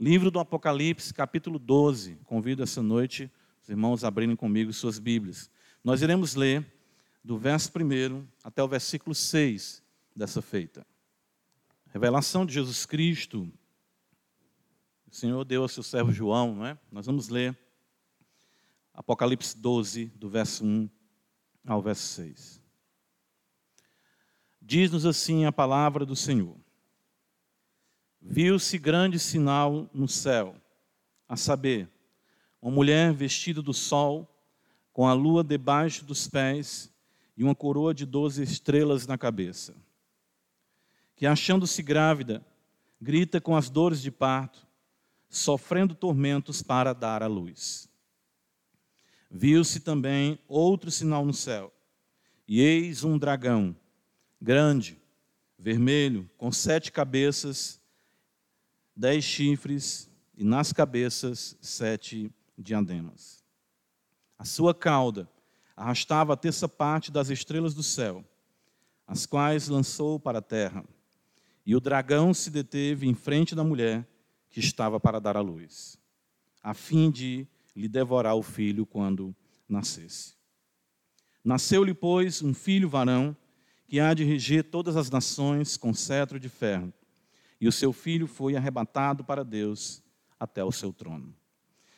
[0.00, 2.16] Livro do Apocalipse, capítulo 12.
[2.24, 3.30] Convido essa noite
[3.62, 5.50] os irmãos a abrirem comigo suas Bíblias.
[5.84, 6.66] Nós iremos ler
[7.22, 9.82] do verso 1 até o versículo 6
[10.16, 10.86] dessa feita.
[11.92, 13.52] Revelação de Jesus Cristo.
[15.06, 16.78] O Senhor deu ao seu servo João, não é?
[16.90, 17.54] Nós vamos ler
[18.94, 20.88] Apocalipse 12, do verso 1
[21.66, 22.58] ao verso 6.
[24.62, 26.56] Diz-nos assim a palavra do Senhor.
[28.20, 30.54] Viu-se grande sinal no céu,
[31.26, 31.88] a saber,
[32.60, 34.28] uma mulher vestida do sol,
[34.92, 36.92] com a lua debaixo dos pés
[37.36, 39.74] e uma coroa de doze estrelas na cabeça.
[41.16, 42.44] Que, achando-se grávida,
[43.00, 44.66] grita com as dores de parto,
[45.28, 47.88] sofrendo tormentos para dar à luz.
[49.30, 51.72] Viu-se também outro sinal no céu,
[52.46, 53.74] e eis um dragão,
[54.40, 55.00] grande,
[55.56, 57.79] vermelho, com sete cabeças
[59.00, 63.42] dez chifres e nas cabeças sete diademas.
[64.38, 65.26] A sua cauda
[65.74, 68.22] arrastava a terça parte das estrelas do céu,
[69.06, 70.84] as quais lançou para a terra.
[71.64, 74.06] E o dragão se deteve em frente da mulher
[74.50, 75.96] que estava para dar à luz,
[76.62, 79.34] a fim de lhe devorar o filho quando
[79.66, 80.34] nascesse.
[81.42, 83.34] Nasceu-lhe, pois, um filho varão,
[83.86, 86.92] que há de reger todas as nações com cetro de ferro
[87.60, 90.02] e o seu filho foi arrebatado para Deus
[90.38, 91.34] até o seu trono.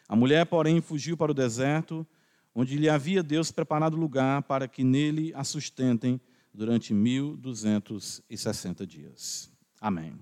[0.09, 2.07] A mulher, porém, fugiu para o deserto,
[2.55, 6.21] onde lhe havia Deus preparado lugar para que nele a sustentem
[6.53, 9.51] durante 1260 dias.
[9.81, 10.19] Amém.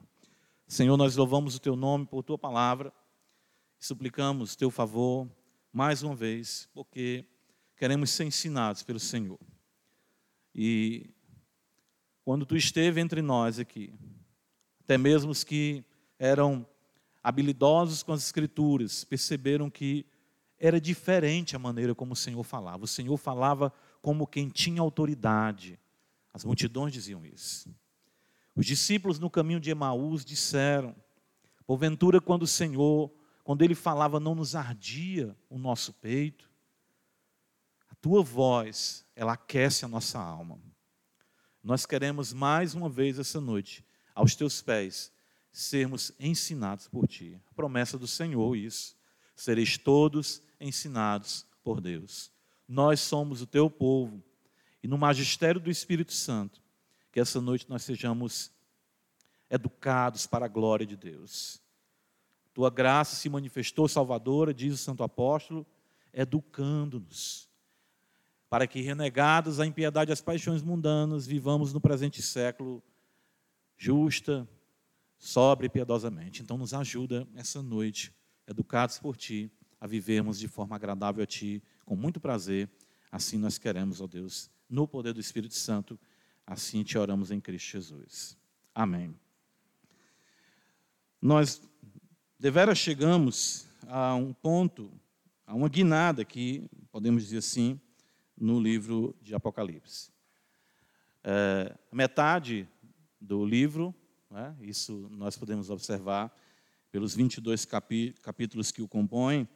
[0.68, 2.92] Senhor, nós louvamos o teu nome por tua palavra
[3.80, 5.28] e suplicamos teu favor
[5.72, 7.24] mais uma vez, porque
[7.76, 9.38] queremos ser ensinados pelo Senhor.
[10.54, 11.10] E
[12.24, 13.92] quando tu esteve entre nós aqui,
[14.90, 15.84] até mesmo os que
[16.18, 16.66] eram
[17.22, 20.04] habilidosos com as Escrituras, perceberam que
[20.58, 22.82] era diferente a maneira como o Senhor falava.
[22.82, 25.78] O Senhor falava como quem tinha autoridade.
[26.34, 27.72] As multidões diziam isso.
[28.56, 30.92] Os discípulos no caminho de Emaús disseram:
[31.64, 33.12] porventura, quando o Senhor,
[33.44, 36.50] quando Ele falava, não nos ardia o nosso peito.
[37.88, 40.58] A tua voz, ela aquece a nossa alma.
[41.62, 43.84] Nós queremos mais uma vez essa noite
[44.14, 45.12] aos teus pés,
[45.52, 47.40] sermos ensinados por ti.
[47.50, 48.96] A promessa do Senhor, isso.
[49.34, 52.30] Sereis todos ensinados por Deus.
[52.68, 54.22] Nós somos o teu povo.
[54.82, 56.60] E no magistério do Espírito Santo,
[57.12, 58.50] que essa noite nós sejamos
[59.50, 61.60] educados para a glória de Deus.
[62.54, 65.66] Tua graça se manifestou salvadora, diz o Santo Apóstolo,
[66.12, 67.48] educando-nos,
[68.48, 72.82] para que, renegados à impiedade e às paixões mundanas, vivamos no presente século
[73.80, 74.46] justa,
[75.16, 76.42] sobre e piedosamente.
[76.42, 78.12] Então, nos ajuda essa noite,
[78.46, 82.68] educados por Ti, a vivermos de forma agradável a Ti, com muito prazer.
[83.10, 85.98] Assim nós queremos, ó Deus, no poder do Espírito Santo.
[86.46, 88.36] Assim te oramos em Cristo Jesus.
[88.74, 89.14] Amém.
[91.22, 91.62] Nós
[92.38, 94.92] deveras chegamos a um ponto,
[95.46, 97.80] a uma guinada aqui, podemos dizer assim,
[98.36, 100.10] no livro de Apocalipse.
[101.24, 102.68] É, metade
[103.20, 103.94] do livro,
[104.30, 104.56] né?
[104.62, 106.34] isso nós podemos observar
[106.90, 109.48] pelos 22 capítulos que o compõem,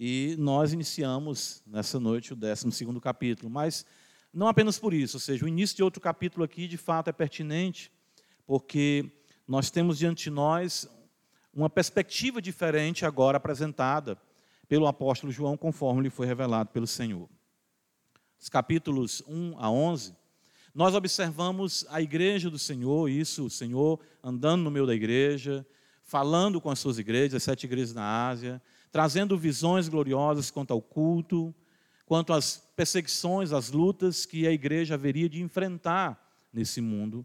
[0.00, 2.66] e nós iniciamos nessa noite o 12
[3.00, 3.86] capítulo, mas
[4.32, 7.12] não apenas por isso, ou seja, o início de outro capítulo aqui de fato é
[7.12, 7.92] pertinente,
[8.46, 9.12] porque
[9.46, 10.88] nós temos diante de nós
[11.52, 14.18] uma perspectiva diferente agora apresentada
[14.66, 17.28] pelo apóstolo João, conforme lhe foi revelado pelo Senhor.
[18.40, 20.16] Os capítulos 1 a 11
[20.74, 25.66] nós observamos a igreja do Senhor, isso, o Senhor andando no meio da igreja,
[26.02, 28.60] falando com as suas igrejas, as sete igrejas na Ásia,
[28.90, 31.54] trazendo visões gloriosas quanto ao culto,
[32.06, 36.18] quanto às perseguições, às lutas que a igreja haveria de enfrentar
[36.52, 37.24] nesse mundo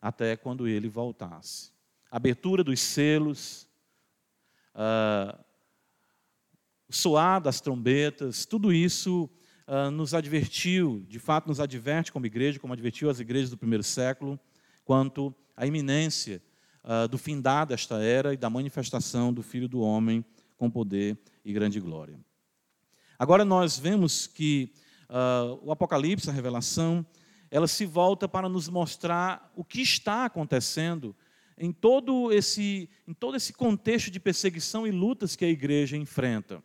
[0.00, 1.70] até quando ele voltasse.
[2.10, 3.68] Abertura dos selos,
[4.74, 5.38] uh,
[6.88, 9.30] o soar das trombetas, tudo isso
[9.72, 13.84] ah, nos advertiu, de fato nos adverte como igreja, como advertiu as igrejas do primeiro
[13.84, 14.36] século,
[14.84, 16.42] quanto à iminência
[16.82, 20.24] uh, do findar desta era e da manifestação do Filho do Homem
[20.56, 22.18] com poder e grande glória.
[23.16, 24.72] Agora nós vemos que
[25.08, 27.06] uh, o Apocalipse, a revelação,
[27.48, 31.14] ela se volta para nos mostrar o que está acontecendo
[31.56, 36.60] em todo esse, em todo esse contexto de perseguição e lutas que a igreja enfrenta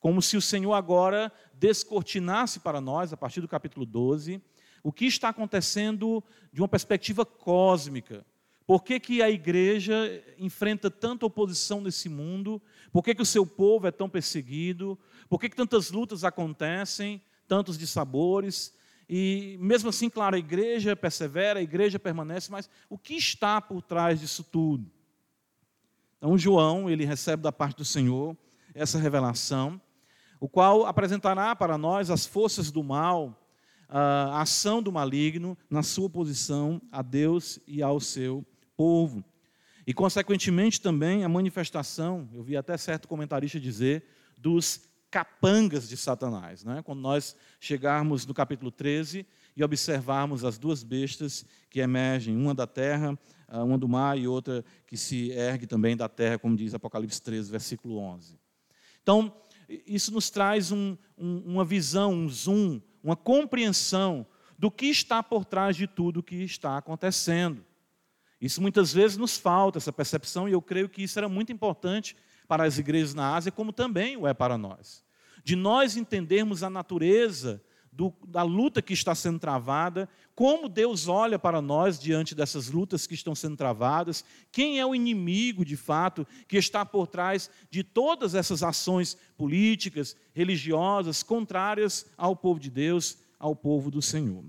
[0.00, 4.42] como se o Senhor agora descortinasse para nós, a partir do capítulo 12,
[4.82, 8.24] o que está acontecendo de uma perspectiva cósmica,
[8.70, 12.62] Por que, que a igreja enfrenta tanta oposição nesse mundo?
[12.92, 14.96] Por que, que o seu povo é tão perseguido?
[15.28, 18.72] Por que, que tantas lutas acontecem, tantos dissabores?
[19.08, 23.82] E mesmo assim, claro, a igreja persevera, a igreja permanece, mas o que está por
[23.82, 24.88] trás disso tudo?
[26.18, 28.36] Então, João, ele recebe da parte do Senhor
[28.72, 29.80] essa revelação,
[30.40, 33.38] o qual apresentará para nós as forças do mal,
[33.88, 38.44] a ação do maligno na sua oposição a Deus e ao seu
[38.76, 39.22] povo.
[39.86, 44.04] E, consequentemente, também a manifestação, eu vi até certo comentarista dizer,
[44.38, 46.64] dos capangas de Satanás.
[46.64, 46.80] Né?
[46.82, 49.26] Quando nós chegarmos no capítulo 13
[49.56, 54.64] e observarmos as duas bestas que emergem, uma da terra, uma do mar e outra
[54.86, 58.38] que se ergue também da terra, como diz Apocalipse 13, versículo 11.
[59.02, 59.34] Então,
[59.86, 64.26] isso nos traz um, um, uma visão, um zoom, uma compreensão
[64.58, 67.64] do que está por trás de tudo o que está acontecendo.
[68.40, 72.16] Isso muitas vezes nos falta, essa percepção, e eu creio que isso era muito importante
[72.48, 75.04] para as igrejas na Ásia, como também o é para nós.
[75.44, 77.62] De nós entendermos a natureza
[77.92, 83.06] do, da luta que está sendo travada, como Deus olha para nós diante dessas lutas
[83.06, 87.82] que estão sendo travadas, quem é o inimigo de fato que está por trás de
[87.82, 94.44] todas essas ações políticas, religiosas, contrárias ao povo de Deus, ao povo do Senhor.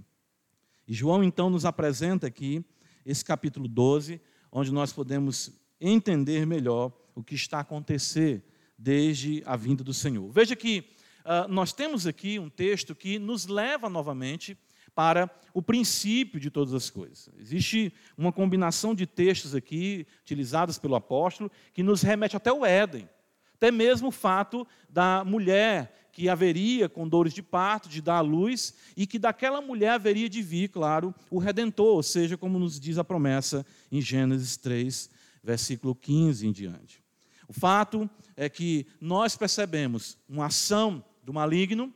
[0.87, 2.63] E João então nos apresenta aqui
[3.05, 4.21] esse capítulo 12,
[4.51, 8.43] onde nós podemos entender melhor o que está a acontecer
[8.77, 10.29] desde a vinda do Senhor.
[10.31, 10.85] Veja que
[11.25, 14.57] uh, nós temos aqui um texto que nos leva novamente
[14.93, 17.29] para o princípio de todas as coisas.
[17.39, 23.09] Existe uma combinação de textos aqui, utilizados pelo apóstolo, que nos remete até o Éden.
[23.55, 28.21] Até mesmo o fato da mulher que haveria com dores de parto, de dar à
[28.21, 32.79] luz, e que daquela mulher haveria de vir, claro, o Redentor, ou seja, como nos
[32.79, 35.09] diz a promessa em Gênesis 3,
[35.43, 37.01] versículo 15 em diante.
[37.47, 41.93] O fato é que nós percebemos uma ação do maligno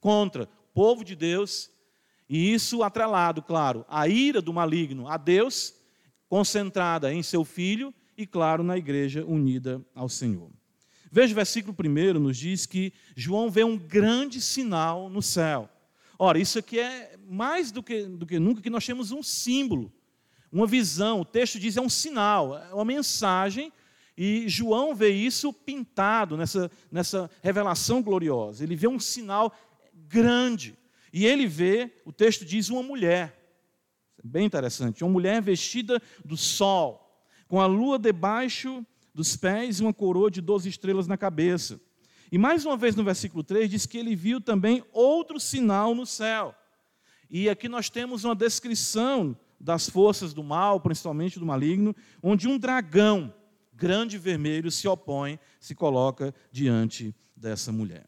[0.00, 1.70] contra o povo de Deus,
[2.28, 5.74] e isso atrelado, claro, à ira do maligno a Deus,
[6.28, 10.50] concentrada em seu filho e, claro, na igreja unida ao Senhor.
[11.10, 15.68] Veja o versículo 1 nos diz que João vê um grande sinal no céu.
[16.18, 19.92] Ora, isso aqui é mais do que, do que nunca que nós temos um símbolo,
[20.50, 21.20] uma visão.
[21.20, 23.72] O texto diz é um sinal, é uma mensagem
[24.16, 28.62] e João vê isso pintado nessa, nessa revelação gloriosa.
[28.62, 29.52] Ele vê um sinal
[30.08, 30.78] grande.
[31.12, 33.40] E ele vê, o texto diz, uma mulher.
[34.22, 35.02] Bem interessante.
[35.02, 40.40] Uma mulher vestida do sol, com a lua debaixo dos pés e uma coroa de
[40.40, 41.80] doze estrelas na cabeça.
[42.30, 46.06] E mais uma vez no versículo 3 diz que ele viu também outro sinal no
[46.06, 46.54] céu.
[47.28, 52.58] E aqui nós temos uma descrição das forças do mal, principalmente do maligno, onde um
[52.58, 53.32] dragão
[53.74, 58.06] grande vermelho se opõe, se coloca diante dessa mulher.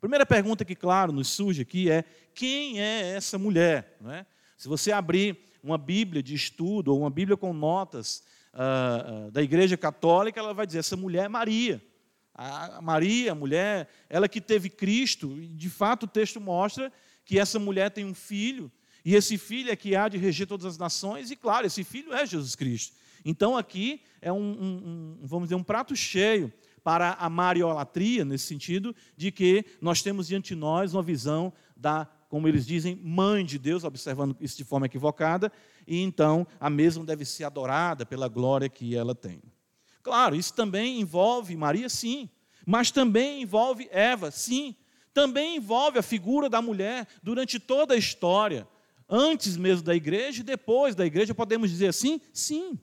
[0.00, 2.04] Primeira pergunta que, claro, nos surge aqui é:
[2.34, 3.98] quem é essa mulher?
[4.06, 4.24] É?
[4.56, 8.22] Se você abrir uma Bíblia de estudo ou uma Bíblia com notas
[8.54, 11.82] uh, uh, da Igreja Católica, ela vai dizer: essa mulher é Maria.
[12.34, 16.92] A Maria, a mulher, ela que teve Cristo, e de fato o texto mostra
[17.24, 18.70] que essa mulher tem um filho,
[19.04, 22.12] e esse filho é que há de reger todas as nações, e claro, esse filho
[22.12, 22.94] é Jesus Cristo.
[23.24, 28.46] Então aqui é um, um, um, vamos dizer, um prato cheio para a mariolatria, nesse
[28.46, 33.44] sentido, de que nós temos diante de nós uma visão da, como eles dizem, mãe
[33.44, 35.52] de Deus, observando isso de forma equivocada,
[35.86, 39.42] e então a mesma deve ser adorada pela glória que ela tem.
[40.02, 42.28] Claro, isso também envolve Maria, sim,
[42.64, 44.74] mas também envolve Eva, sim,
[45.12, 48.66] também envolve a figura da mulher durante toda a história,
[49.08, 52.20] antes mesmo da igreja e depois da igreja, podemos dizer assim?
[52.32, 52.78] Sim.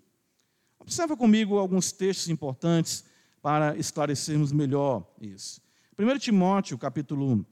[0.85, 3.03] Observa comigo alguns textos importantes
[3.41, 5.59] para esclarecermos melhor isso.
[5.97, 7.43] 1 Timóteo, capítulo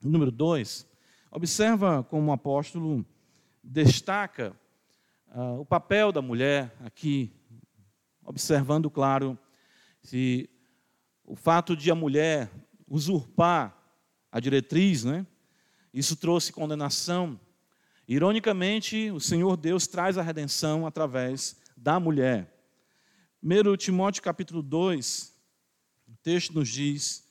[0.00, 0.86] número 2,
[1.30, 3.04] observa como o apóstolo
[3.62, 4.56] destaca
[5.34, 7.30] uh, o papel da mulher aqui,
[8.24, 9.38] observando, claro,
[10.02, 10.48] se
[11.26, 12.50] o fato de a mulher
[12.88, 13.76] usurpar
[14.32, 15.26] a diretriz, né,
[15.92, 17.38] isso trouxe condenação.
[18.08, 22.57] Ironicamente, o Senhor Deus traz a redenção através da mulher.
[23.42, 25.32] 1 Timóteo capítulo 2,
[26.08, 27.24] o texto nos diz,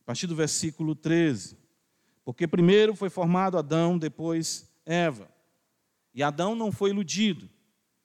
[0.00, 1.56] a partir do versículo 13:
[2.24, 5.28] Porque primeiro foi formado Adão, depois Eva.
[6.12, 7.48] E Adão não foi iludido,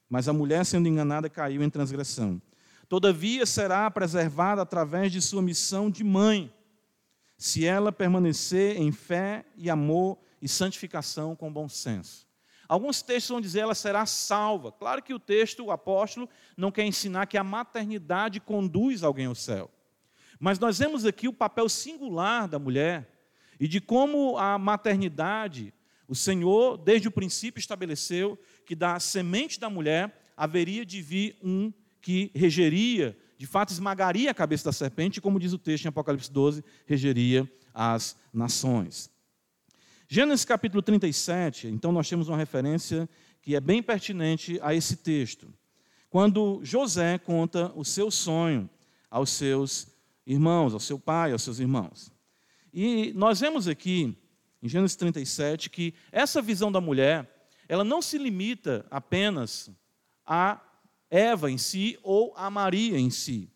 [0.07, 2.39] mas a mulher, sendo enganada, caiu em transgressão.
[2.87, 6.53] Todavia será preservada através de sua missão de mãe,
[7.37, 12.27] se ela permanecer em fé e amor e santificação com bom senso.
[12.71, 14.71] Alguns textos vão dizer ela será salva.
[14.71, 19.35] Claro que o texto, o apóstolo, não quer ensinar que a maternidade conduz alguém ao
[19.35, 19.69] céu.
[20.39, 23.11] Mas nós vemos aqui o papel singular da mulher
[23.59, 25.73] e de como a maternidade,
[26.07, 31.73] o Senhor, desde o princípio, estabeleceu que da semente da mulher haveria de vir um
[32.01, 36.31] que regeria, de fato esmagaria a cabeça da serpente, como diz o texto em Apocalipse
[36.31, 39.11] 12, regeria as nações.
[40.13, 43.09] Gênesis capítulo 37, então nós temos uma referência
[43.41, 45.47] que é bem pertinente a esse texto.
[46.09, 48.69] Quando José conta o seu sonho
[49.09, 49.87] aos seus
[50.27, 52.11] irmãos, ao seu pai, aos seus irmãos.
[52.73, 54.13] E nós vemos aqui,
[54.61, 59.71] em Gênesis 37, que essa visão da mulher, ela não se limita apenas
[60.25, 60.59] a
[61.09, 63.49] Eva em si ou a Maria em si,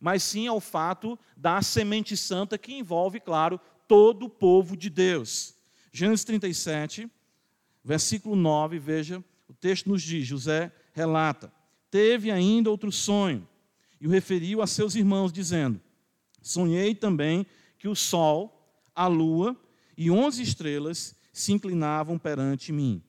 [0.00, 5.59] mas sim ao fato da semente santa que envolve, claro, todo o povo de Deus.
[5.92, 7.10] Gênesis 37,
[7.84, 11.52] versículo 9, veja, o texto nos diz: José relata:
[11.90, 13.46] Teve ainda outro sonho,
[14.00, 15.80] e o referiu a seus irmãos, dizendo:
[16.40, 17.44] Sonhei também
[17.78, 18.56] que o sol,
[18.94, 19.56] a lua
[19.96, 23.02] e onze estrelas se inclinavam perante mim.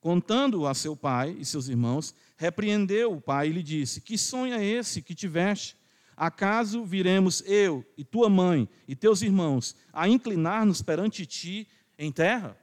[0.00, 4.54] Contando a seu pai e seus irmãos, repreendeu o pai e lhe disse: Que sonho
[4.54, 5.76] é esse que tiveste?
[6.16, 11.66] Acaso viremos eu e tua mãe e teus irmãos a inclinar-nos perante ti
[12.00, 12.56] em terra?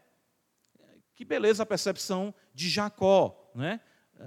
[1.14, 3.80] Que beleza a percepção de Jacó, né?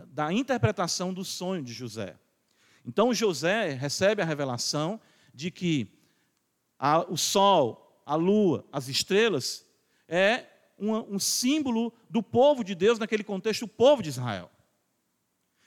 [0.06, 2.16] da interpretação do sonho de José.
[2.86, 5.00] Então José recebe a revelação
[5.34, 5.92] de que
[6.78, 9.66] a, o sol, a lua, as estrelas
[10.08, 10.46] é
[10.78, 14.50] um, um, símbolo do povo de Deus, naquele contexto, o povo de Israel.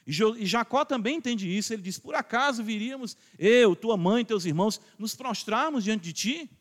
[0.07, 4.25] E, jo, e Jacó também entende isso, ele diz: Por acaso viríamos, eu, tua mãe,
[4.25, 6.51] teus irmãos, nos prostrarmos diante de ti?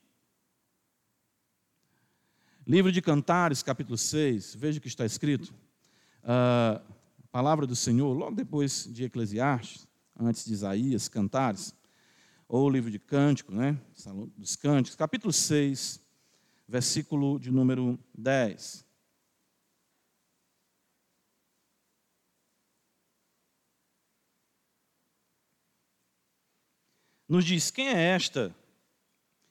[2.64, 5.52] Livro de Cantares, capítulo 6, veja o que está escrito.
[6.23, 6.81] Uh,
[7.33, 11.75] palavra do Senhor, logo depois de Eclesiastes, antes de Isaías, Cantares
[12.47, 13.76] ou o livro de Cântico, né?
[14.37, 16.00] Dos Cânticos, capítulo 6,
[16.69, 18.87] versículo de número 10.
[27.28, 28.54] Nos diz: Quem é esta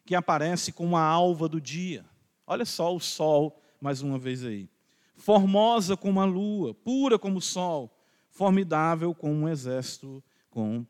[0.06, 2.10] que aparece como a alva do dia?
[2.46, 4.70] Olha só o sol, mais uma vez aí.
[5.16, 7.96] Formosa como a lua, pura como o sol,
[8.30, 10.86] formidável como um exército com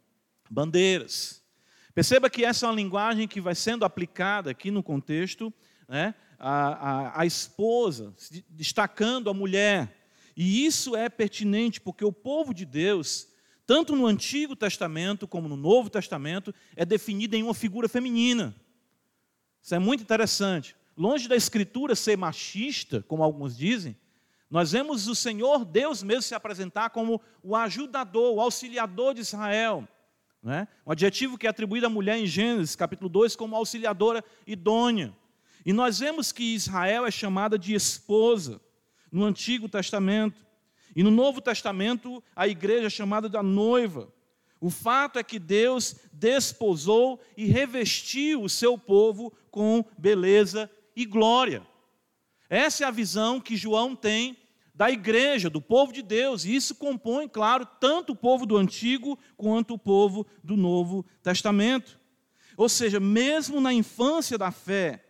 [0.49, 1.41] bandeiras.
[1.93, 5.53] Perceba que essa é uma linguagem que vai sendo aplicada aqui no contexto,
[5.87, 8.13] né, a, a, a esposa,
[8.49, 9.97] destacando a mulher.
[10.35, 13.27] E isso é pertinente porque o povo de Deus,
[13.65, 18.55] tanto no Antigo Testamento como no Novo Testamento, é definido em uma figura feminina.
[19.61, 20.75] Isso é muito interessante.
[21.01, 23.97] Longe da Escritura ser machista, como alguns dizem,
[24.51, 29.87] nós vemos o Senhor Deus mesmo se apresentar como o ajudador, o auxiliador de Israel.
[30.43, 30.67] Né?
[30.85, 35.11] Um adjetivo que é atribuído à mulher em Gênesis, capítulo 2, como auxiliadora idônea.
[35.65, 38.61] E nós vemos que Israel é chamada de esposa
[39.11, 40.45] no Antigo Testamento.
[40.95, 44.07] E no Novo Testamento, a igreja é chamada da noiva.
[44.59, 51.65] O fato é que Deus desposou e revestiu o seu povo com beleza e glória.
[52.49, 54.37] Essa é a visão que João tem
[54.73, 56.43] da igreja, do povo de Deus.
[56.43, 61.99] E isso compõe, claro, tanto o povo do Antigo quanto o povo do Novo Testamento.
[62.57, 65.05] Ou seja, mesmo na infância da fé,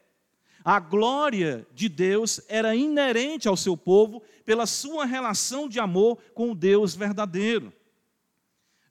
[0.63, 6.51] a glória de Deus era inerente ao seu povo pela sua relação de amor com
[6.51, 7.73] o Deus verdadeiro.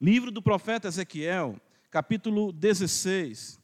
[0.01, 3.60] Livro do profeta Ezequiel, capítulo 16.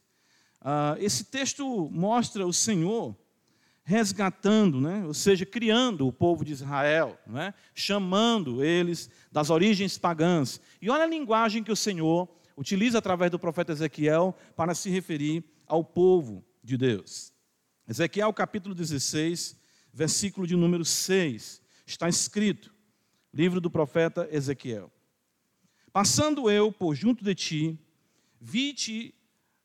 [0.69, 3.15] Ah, esse texto mostra o Senhor
[3.85, 5.05] resgatando, né?
[5.05, 7.53] ou seja, criando o povo de Israel, né?
[7.73, 10.59] chamando eles das origens pagãs.
[10.81, 15.41] E olha a linguagem que o Senhor utiliza através do profeta Ezequiel para se referir
[15.65, 17.31] ao povo de Deus.
[17.87, 19.57] Ezequiel capítulo 16,
[19.93, 22.75] versículo de número 6, está escrito,
[23.33, 24.91] livro do profeta Ezequiel.
[25.93, 27.79] Passando eu por junto de ti,
[28.37, 29.16] vi-te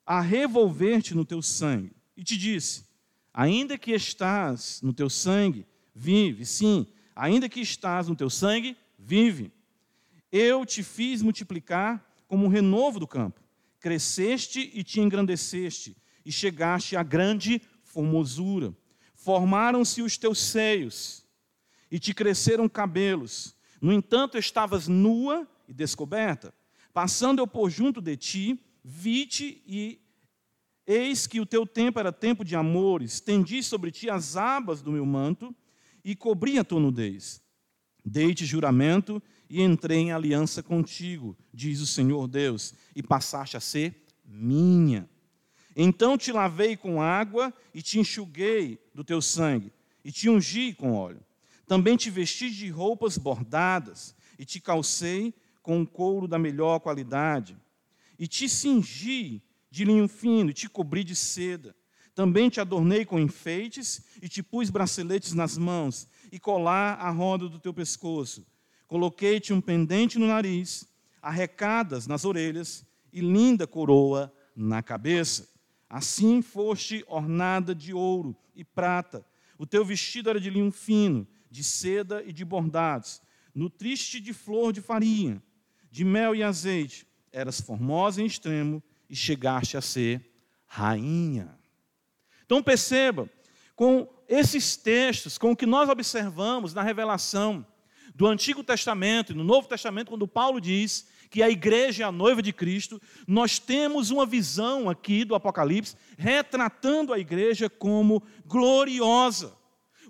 [0.07, 2.85] a revolver-te no teu sangue, e te disse:
[3.33, 6.45] Ainda que estás no teu sangue, vive.
[6.45, 9.53] Sim, ainda que estás no teu sangue, vive.
[10.31, 13.41] Eu te fiz multiplicar como um renovo do campo.
[13.79, 18.75] Cresceste e te engrandeceste, e chegaste à grande formosura.
[19.15, 21.25] Formaram-se os teus seios,
[21.91, 23.55] e te cresceram cabelos.
[23.81, 26.55] No entanto, estavas nua e descoberta.
[26.93, 30.03] Passando eu por junto de ti, vi-te e
[30.87, 34.91] Eis que o teu tempo era tempo de amor, estendi sobre ti as abas do
[34.91, 35.55] meu manto
[36.05, 37.41] e cobri a tua nudez.
[38.05, 44.05] Dei-te juramento e entrei em aliança contigo, diz o Senhor Deus, e passaste a ser
[44.25, 45.09] minha.
[45.77, 49.73] Então te lavei com água e te enxuguei do teu sangue,
[50.05, 51.25] e te ungi com óleo.
[51.65, 57.57] Também te vesti de roupas bordadas, e te calcei com couro da melhor qualidade,
[58.23, 61.75] e te cingi de linho fino, e te cobri de seda.
[62.15, 67.49] Também te adornei com enfeites, e te pus braceletes nas mãos, e colar a roda
[67.49, 68.47] do teu pescoço.
[68.87, 70.87] Coloquei-te um pendente no nariz,
[71.21, 75.49] arrecadas nas orelhas, e linda coroa na cabeça.
[75.91, 79.27] Assim foste ornada de ouro e prata.
[79.59, 83.21] O teu vestido era de linho fino, de seda e de bordados.
[83.53, 85.43] Nutriste de flor de farinha,
[85.91, 87.11] de mel e azeite.
[87.33, 90.31] Eras formosa em extremo e chegaste a ser
[90.67, 91.59] rainha.
[92.45, 93.29] Então perceba,
[93.75, 97.67] com esses textos, com o que nós observamos na revelação
[98.15, 102.13] do Antigo Testamento e no Novo Testamento, quando Paulo diz que a igreja é a
[102.13, 109.57] noiva de Cristo, nós temos uma visão aqui do Apocalipse retratando a igreja como gloriosa.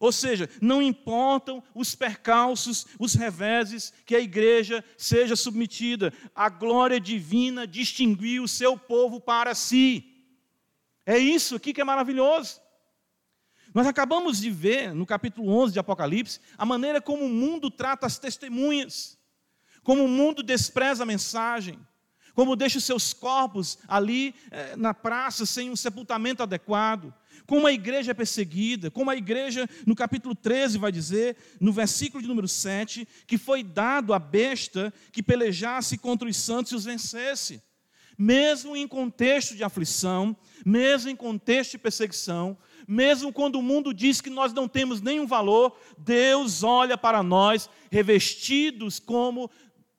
[0.02, 6.98] Ou seja, não importam os percalços, os reveses que a igreja seja submetida, a glória
[6.98, 10.04] divina distinguiu o seu povo para si.
[11.06, 12.60] É isso aqui que é maravilhoso.
[13.72, 18.04] Nós acabamos de ver no capítulo 11 de Apocalipse a maneira como o mundo trata
[18.04, 19.16] as testemunhas,
[19.84, 21.78] como o mundo despreza a mensagem,
[22.34, 27.14] como deixa os seus corpos ali eh, na praça sem um sepultamento adequado,
[27.52, 32.22] como a igreja é perseguida, como a igreja, no capítulo 13, vai dizer, no versículo
[32.22, 36.86] de número 7, que foi dado a besta que pelejasse contra os santos e os
[36.86, 37.62] vencesse.
[38.16, 42.56] Mesmo em contexto de aflição, mesmo em contexto de perseguição,
[42.88, 47.68] mesmo quando o mundo diz que nós não temos nenhum valor, Deus olha para nós
[47.90, 49.50] revestidos como,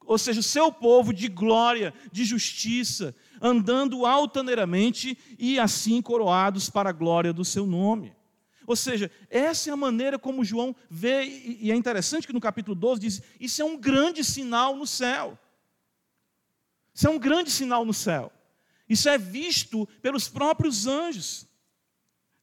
[0.07, 6.89] ou seja, o seu povo de glória, de justiça, andando altaneiramente e assim coroados para
[6.89, 8.15] a glória do seu nome.
[8.65, 12.74] Ou seja, essa é a maneira como João vê, e é interessante que no capítulo
[12.74, 15.37] 12 diz: Isso é um grande sinal no céu.
[16.94, 18.31] Isso é um grande sinal no céu.
[18.87, 21.46] Isso é visto pelos próprios anjos.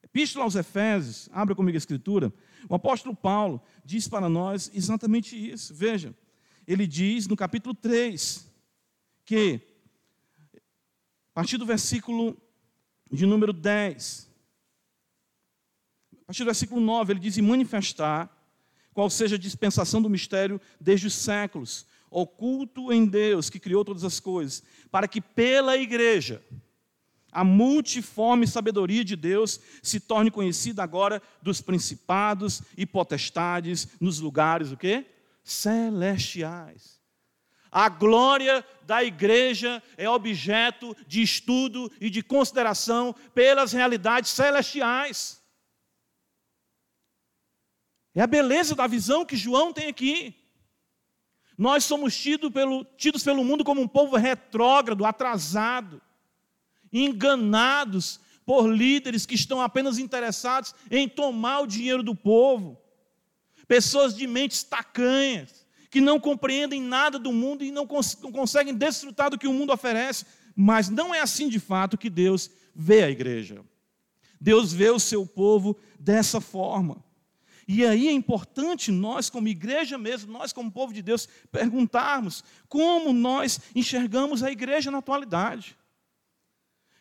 [0.03, 2.33] Epístola aos Efésios, abra comigo a escritura.
[2.69, 5.73] O apóstolo Paulo diz para nós exatamente isso.
[5.73, 6.15] Veja,
[6.67, 8.51] ele diz no capítulo 3
[9.25, 9.61] que,
[11.33, 12.37] a partir do versículo
[13.11, 14.31] de número 10,
[16.23, 18.31] a partir do versículo 9, ele diz: E manifestar
[18.93, 24.05] qual seja a dispensação do mistério desde os séculos, oculto em Deus que criou todas
[24.05, 26.43] as coisas, para que pela igreja
[27.33, 34.73] a multiforme sabedoria de Deus se torne conhecida agora dos principados e potestades nos lugares
[34.73, 35.07] o quê?
[35.43, 37.00] celestiais.
[37.71, 45.41] A glória da igreja é objeto de estudo e de consideração pelas realidades celestiais.
[48.15, 50.35] É a beleza da visão que João tem aqui.
[51.57, 56.03] Nós somos tidos pelo, tidos pelo mundo como um povo retrógrado, atrasado
[56.93, 62.81] enganados por líderes que estão apenas interessados em tomar o dinheiro do povo,
[63.69, 65.60] pessoas de mentes tacanhas,
[65.91, 69.53] que não compreendem nada do mundo e não, cons não conseguem desfrutar do que o
[69.53, 70.25] mundo oferece,
[70.55, 73.65] mas não é assim de fato que Deus vê a igreja.
[74.41, 77.05] Deus vê o seu povo dessa forma.
[77.67, 83.13] E aí é importante nós, como igreja mesmo, nós, como povo de Deus, perguntarmos como
[83.13, 85.77] nós enxergamos a igreja na atualidade.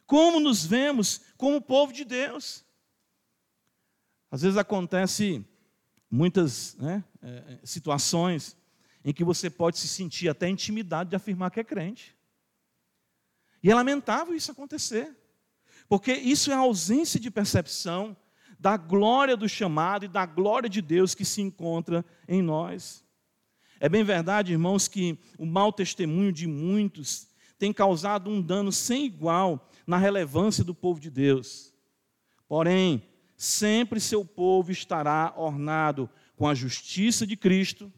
[0.05, 2.65] Como nos vemos como povo de Deus?
[4.31, 5.43] Às vezes acontece
[6.09, 8.55] muitas né, é, é, situações
[9.09, 12.15] em que você pode se sentir até intimidado de afirmar que é crente.
[13.63, 15.17] E é lamentável isso acontecer,
[15.87, 18.15] porque isso é a ausência de percepção
[18.59, 23.03] da glória do chamado e da glória de Deus que se encontra em nós.
[23.79, 29.07] É bem verdade, irmãos, que o mau testemunho de muitos tem causado um dano sem
[29.07, 31.73] igual na relevância do povo de Deus.
[32.47, 33.01] Porém,
[33.35, 37.91] sempre seu povo estará ornado com a justiça de Cristo,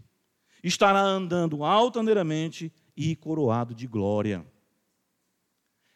[0.63, 4.45] estará andando altaneiramente e coroado de glória.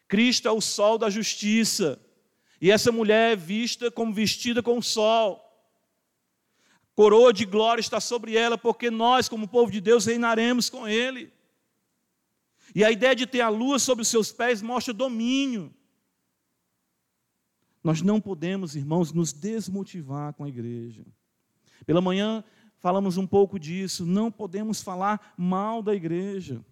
[0.07, 1.99] Cristo é o sol da justiça,
[2.61, 5.41] e essa mulher é vista como vestida com o sol.
[6.95, 11.33] Coroa de glória está sobre ela, porque nós, como povo de Deus, reinaremos com Ele.
[12.73, 15.73] E a ideia de ter a lua sobre os seus pés mostra domínio.
[17.83, 21.05] Nós não podemos, irmãos, nos desmotivar com a igreja.
[21.85, 22.43] Pela manhã
[22.85, 26.63] falamos um pouco disso, não podemos falar mal da igreja.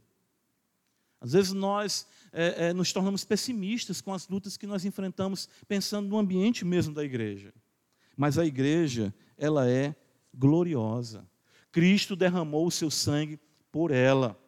[1.20, 6.08] Às vezes nós é, é, nos tornamos pessimistas com as lutas que nós enfrentamos, pensando
[6.08, 7.52] no ambiente mesmo da igreja.
[8.16, 9.96] Mas a igreja, ela é
[10.32, 11.28] gloriosa.
[11.72, 13.40] Cristo derramou o seu sangue
[13.72, 14.40] por ela.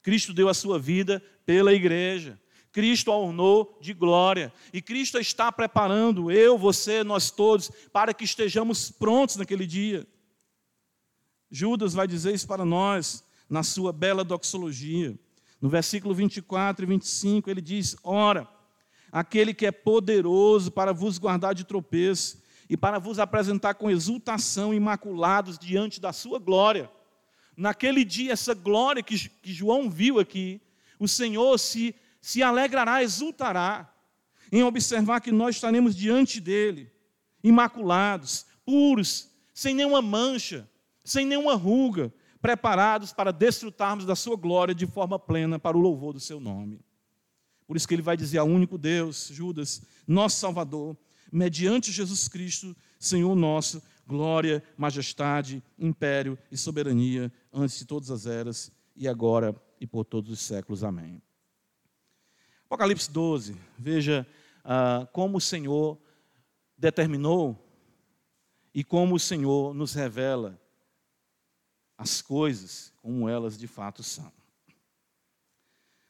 [0.00, 2.40] Cristo deu a sua vida pela igreja.
[2.72, 4.50] Cristo a ornou de glória.
[4.72, 10.06] E Cristo está preparando eu, você, nós todos, para que estejamos prontos naquele dia.
[11.50, 15.18] Judas vai dizer isso para nós na sua bela doxologia.
[15.60, 18.48] No versículo 24 e 25, ele diz: Ora,
[19.10, 24.74] aquele que é poderoso para vos guardar de tropeço e para vos apresentar com exultação
[24.74, 26.90] imaculados diante da sua glória.
[27.56, 30.60] Naquele dia, essa glória que, que João viu aqui,
[30.98, 33.92] o Senhor se, se alegrará, exultará
[34.52, 36.90] em observar que nós estaremos diante dele,
[37.42, 40.68] imaculados, puros, sem nenhuma mancha,
[41.08, 46.12] sem nenhuma ruga, preparados para desfrutarmos da sua glória de forma plena para o louvor
[46.12, 46.80] do seu nome.
[47.66, 50.96] Por isso que ele vai dizer ao único Deus, Judas, nosso Salvador,
[51.32, 58.70] mediante Jesus Cristo, Senhor nosso, glória, majestade, império e soberania antes de todas as eras
[58.94, 60.84] e agora e por todos os séculos.
[60.84, 61.22] Amém.
[62.66, 64.26] Apocalipse 12, veja
[64.62, 65.98] ah, como o Senhor
[66.76, 67.66] determinou
[68.74, 70.60] e como o Senhor nos revela
[71.98, 74.32] as coisas como elas de fato são.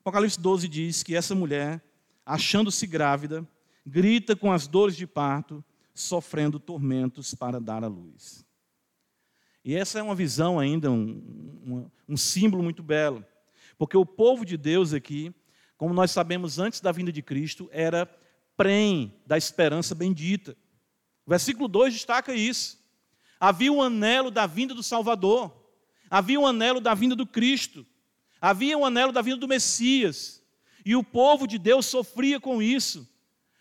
[0.01, 1.83] Apocalipse 12 diz que essa mulher,
[2.25, 3.49] achando-se grávida,
[3.85, 8.47] grita com as dores de parto, sofrendo tormentos para dar à luz.
[9.65, 11.11] E essa é uma visão ainda, um,
[11.67, 13.25] um, um símbolo muito belo,
[13.77, 15.35] porque o povo de Deus aqui,
[15.77, 18.07] como nós sabemos antes da vinda de Cristo, era
[18.57, 20.57] prem da esperança bendita.
[21.27, 22.79] O versículo 2 destaca isso.
[23.39, 25.58] Havia um anelo da vinda do Salvador.
[26.11, 27.87] Havia um anelo da vinda do Cristo,
[28.41, 30.43] havia um anelo da vinda do Messias,
[30.85, 33.07] e o povo de Deus sofria com isso.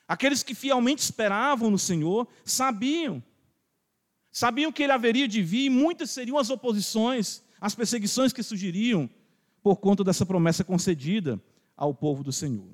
[0.07, 3.21] Aqueles que fielmente esperavam no Senhor sabiam,
[4.31, 9.09] sabiam que ele haveria de vir, e muitas seriam as oposições, as perseguições que surgiriam
[9.61, 11.41] por conta dessa promessa concedida
[11.75, 12.69] ao povo do Senhor.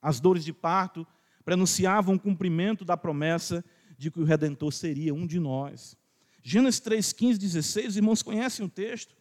[0.00, 1.06] As dores de parto
[1.44, 3.64] prenunciavam o cumprimento da promessa
[3.98, 5.96] de que o Redentor seria um de nós.
[6.42, 9.14] Gênesis 3, 15, 16, os irmãos conhecem o texto.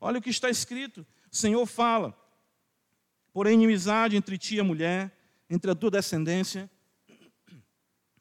[0.00, 1.06] Olha o que está escrito.
[1.30, 2.16] O Senhor fala:
[3.32, 5.12] porém, inimizade entre ti e a mulher,
[5.50, 6.70] entre a tua descendência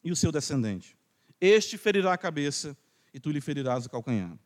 [0.03, 0.97] e o seu descendente.
[1.39, 2.75] Este ferirá a cabeça
[3.13, 4.37] e tu lhe ferirás o calcanhar.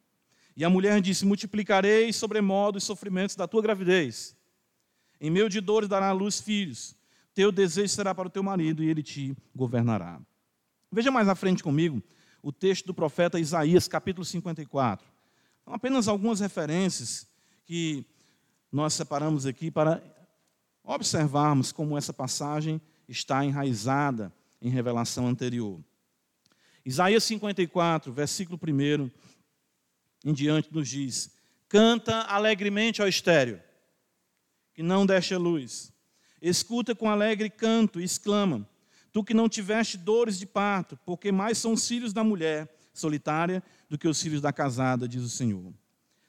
[0.55, 4.35] E a mulher disse: Multiplicarei sobremodo os sofrimentos da tua gravidez.
[5.19, 6.95] Em meio de dores dará à luz filhos.
[7.33, 10.19] Teu desejo será para o teu marido e ele te governará.
[10.91, 12.01] Veja mais à frente comigo,
[12.41, 15.05] o texto do profeta Isaías, capítulo 54.
[15.63, 17.27] São apenas algumas referências
[17.65, 18.05] que
[18.71, 20.01] nós separamos aqui para
[20.83, 25.79] observarmos como essa passagem está enraizada em revelação anterior.
[26.85, 29.11] Isaías 54, versículo 1
[30.23, 31.31] em diante, nos diz:
[31.67, 33.61] Canta alegremente ao estéreo,
[34.73, 35.91] que não deixa luz.
[36.41, 38.67] Escuta com alegre canto e exclama:
[39.17, 43.63] Tu que não tiveste dores de parto, porque mais são os filhos da mulher solitária
[43.89, 45.73] do que os filhos da casada, diz o Senhor.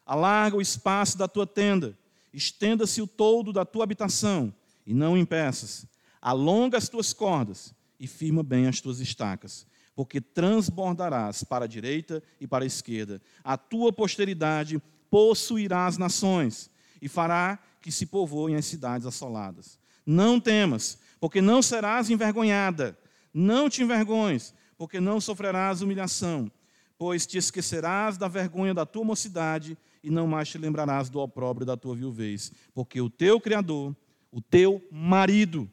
[0.07, 1.99] Alarga o espaço da tua tenda,
[2.33, 4.55] estenda-se o toldo da tua habitação,
[4.87, 5.85] e não impeças.
[6.19, 12.23] Alonga as tuas cordas e firma bem as tuas estacas, porque transbordarás para a direita
[12.41, 13.21] e para a esquerda.
[13.45, 16.71] A tua posteridade possuirá as nações
[17.03, 19.79] e fará que se povoem as cidades assoladas.
[20.07, 22.99] Não temas, porque não serás envergonhada.
[23.33, 26.51] Não te envergonhes, porque não sofrerás humilhação,
[26.97, 31.67] pois te esquecerás da vergonha da tua mocidade e não mais te lembrarás do opróbrio
[31.67, 33.95] da tua viuvez, porque o teu Criador,
[34.31, 35.71] o teu marido,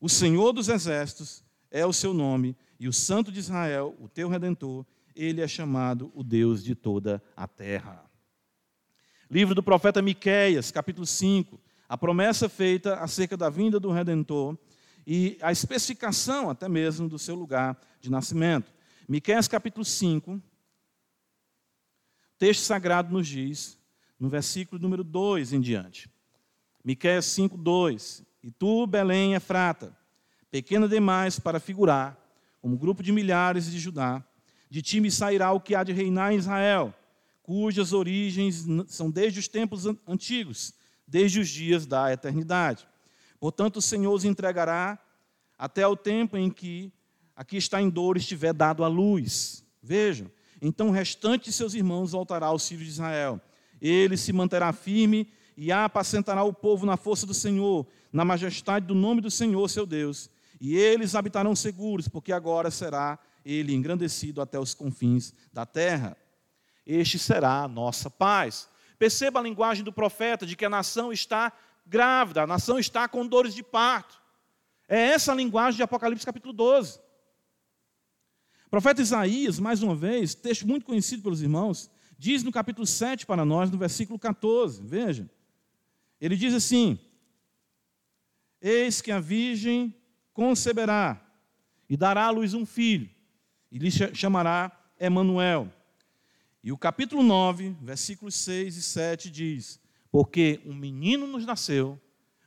[0.00, 4.28] o Senhor dos exércitos, é o seu nome, e o Santo de Israel, o teu
[4.28, 8.04] redentor, ele é chamado o Deus de toda a terra.
[9.30, 14.58] Livro do profeta Miqueias, capítulo 5 a promessa feita acerca da vinda do Redentor
[15.06, 18.70] e a especificação até mesmo do seu lugar de nascimento.
[19.08, 20.42] Miqueias capítulo 5, o
[22.38, 23.78] texto sagrado nos diz,
[24.20, 26.10] no versículo número 2 em diante.
[26.84, 28.22] Miqueias 5, 2.
[28.42, 29.96] E tu, Belém Efrata,
[30.50, 32.18] pequena demais para figurar,
[32.60, 34.22] como grupo de milhares de Judá,
[34.68, 36.94] de ti me sairá o que há de reinar em Israel,
[37.42, 40.74] cujas origens são desde os tempos antigos,
[41.08, 42.86] desde os dias da eternidade.
[43.40, 44.98] Portanto, o Senhor os entregará
[45.58, 46.92] até o tempo em que
[47.34, 49.64] aqui está em dor estiver dado a luz.
[49.82, 53.40] Vejam, Então o restante de seus irmãos voltará aos filhos de Israel.
[53.80, 58.94] Ele se manterá firme e apacentará o povo na força do Senhor, na majestade do
[58.94, 60.30] nome do Senhor, seu Deus.
[60.60, 66.16] E eles habitarão seguros, porque agora será ele engrandecido até os confins da terra.
[66.84, 68.68] Este será a nossa paz.
[68.98, 71.52] Perceba a linguagem do profeta de que a nação está
[71.86, 74.20] grávida, a nação está com dores de parto.
[74.88, 76.98] É essa a linguagem de Apocalipse capítulo 12.
[78.66, 83.24] O profeta Isaías, mais uma vez, texto muito conhecido pelos irmãos, diz no capítulo 7
[83.24, 85.30] para nós, no versículo 14, veja.
[86.20, 86.98] Ele diz assim:
[88.60, 89.94] Eis que a virgem
[90.34, 91.20] conceberá
[91.88, 93.08] e dará à luz um filho,
[93.70, 95.72] e lhe chamará Emanuel.
[96.62, 102.00] E o capítulo 9, versículos 6 e 7 diz: Porque um menino nos nasceu,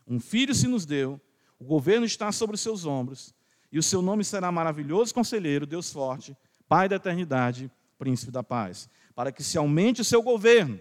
[0.08, 1.20] um filho se nos deu,
[1.60, 3.34] o governo está sobre os seus ombros,
[3.72, 6.36] e o seu nome será maravilhoso conselheiro, Deus forte,
[6.68, 10.80] Pai da eternidade, príncipe da paz, para que se aumente o seu governo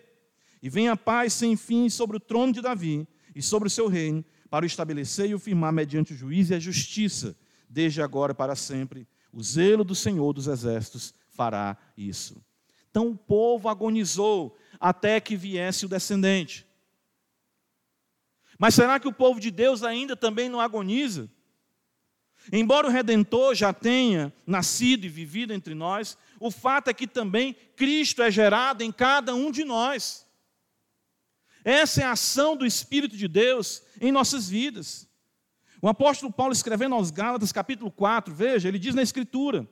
[0.62, 3.88] e venha a paz sem fim sobre o trono de Davi e sobre o seu
[3.88, 7.36] reino, para o estabelecer e o firmar mediante o juízo e a justiça,
[7.68, 9.06] desde agora para sempre.
[9.32, 12.42] O zelo do Senhor dos exércitos fará isso.
[12.90, 16.66] Então o povo agonizou até que viesse o descendente.
[18.58, 21.30] Mas será que o povo de Deus ainda também não agoniza?
[22.52, 27.54] Embora o Redentor já tenha nascido e vivido entre nós, o fato é que também
[27.76, 30.26] Cristo é gerado em cada um de nós.
[31.64, 35.08] Essa é a ação do Espírito de Deus em nossas vidas.
[35.82, 39.68] O apóstolo Paulo, escrevendo aos Gálatas, capítulo 4, veja, ele diz na Escritura,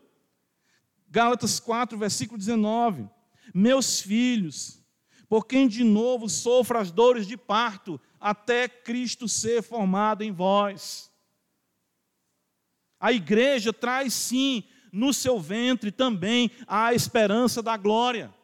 [1.10, 3.08] Gálatas 4, versículo 19:
[3.54, 4.82] Meus filhos,
[5.28, 11.10] por quem de novo sofro as dores de parto, até Cristo ser formado em vós.
[13.00, 18.34] A igreja traz sim no seu ventre também a esperança da glória.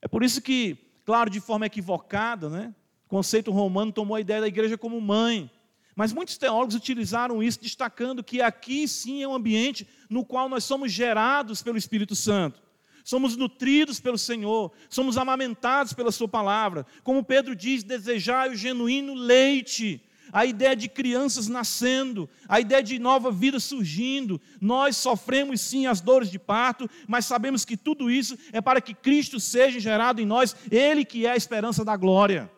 [0.00, 2.74] É por isso que, claro, de forma equivocada, né,
[3.06, 5.50] o conceito romano tomou a ideia da igreja como mãe.
[5.96, 10.64] Mas muitos teólogos utilizaram isso, destacando que aqui sim é um ambiente no qual nós
[10.64, 12.62] somos gerados pelo Espírito Santo.
[13.04, 16.86] Somos nutridos pelo Senhor, somos amamentados pela Sua palavra.
[17.02, 20.02] Como Pedro diz, desejai o genuíno leite
[20.32, 24.40] a ideia de crianças nascendo, a ideia de nova vida surgindo.
[24.60, 28.94] Nós sofremos sim as dores de parto, mas sabemos que tudo isso é para que
[28.94, 32.50] Cristo seja gerado em nós, Ele que é a esperança da glória.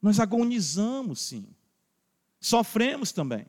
[0.00, 1.46] Nós agonizamos sim,
[2.40, 3.46] sofremos também.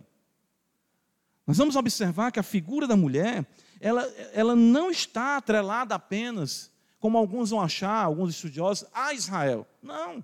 [1.46, 3.46] Nós vamos observar que a figura da mulher,
[3.80, 9.68] ela, ela não está atrelada apenas, como alguns vão achar, alguns estudiosos, a Israel.
[9.82, 10.24] Não.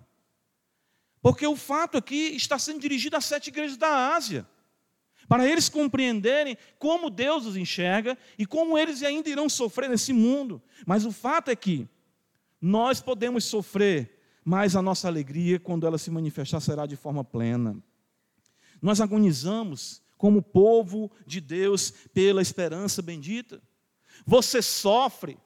[1.21, 4.47] Porque o fato aqui está sendo dirigido às sete igrejas da Ásia.
[5.27, 10.61] Para eles compreenderem como Deus os enxerga e como eles ainda irão sofrer nesse mundo.
[10.85, 11.89] Mas o fato é que
[12.61, 14.14] nós podemos sofrer,
[14.45, 17.75] mas a nossa alegria, quando ela se manifestar, será de forma plena.
[18.79, 23.59] Nós agonizamos como povo de Deus pela esperança bendita.
[24.23, 25.39] Você sofre.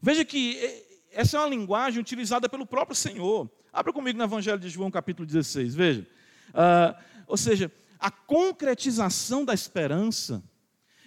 [0.00, 3.50] Veja que eh, essa é uma linguagem utilizada pelo próprio Senhor.
[3.72, 6.06] Abra comigo no Evangelho de João, capítulo 16, veja.
[6.50, 10.42] Uh, ou seja, a concretização da esperança,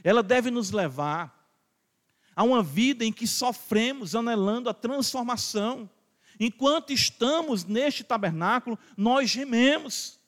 [0.04, 1.50] ela deve nos levar
[2.36, 5.90] a uma vida em que sofremos anelando a transformação.
[6.40, 10.20] Enquanto estamos neste tabernáculo, nós gememos.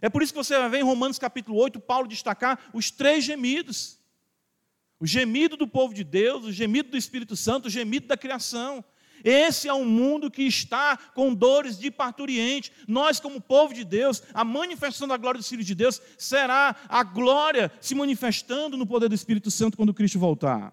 [0.00, 3.24] É por isso que você vai ver em Romanos capítulo 8, Paulo destacar os três
[3.24, 3.98] gemidos.
[5.00, 8.84] O gemido do povo de Deus, o gemido do Espírito Santo, o gemido da criação.
[9.24, 12.72] Esse é um mundo que está com dores de parturiente.
[12.86, 17.02] Nós, como povo de Deus, a manifestação da glória dos filhos de Deus será a
[17.02, 20.72] glória se manifestando no poder do Espírito Santo quando Cristo voltar.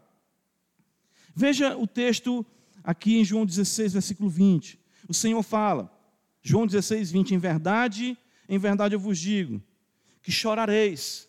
[1.36, 2.46] Veja o texto
[2.86, 4.80] aqui em João 16, versículo 20.
[5.10, 5.92] O Senhor fala,
[6.42, 8.18] João 16, 20: Em verdade,
[8.48, 9.62] em verdade eu vos digo,
[10.22, 11.28] que chorareis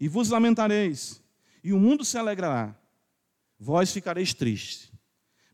[0.00, 1.22] e vos lamentareis,
[1.62, 2.76] e o mundo se alegrará,
[3.58, 4.92] vós ficareis tristes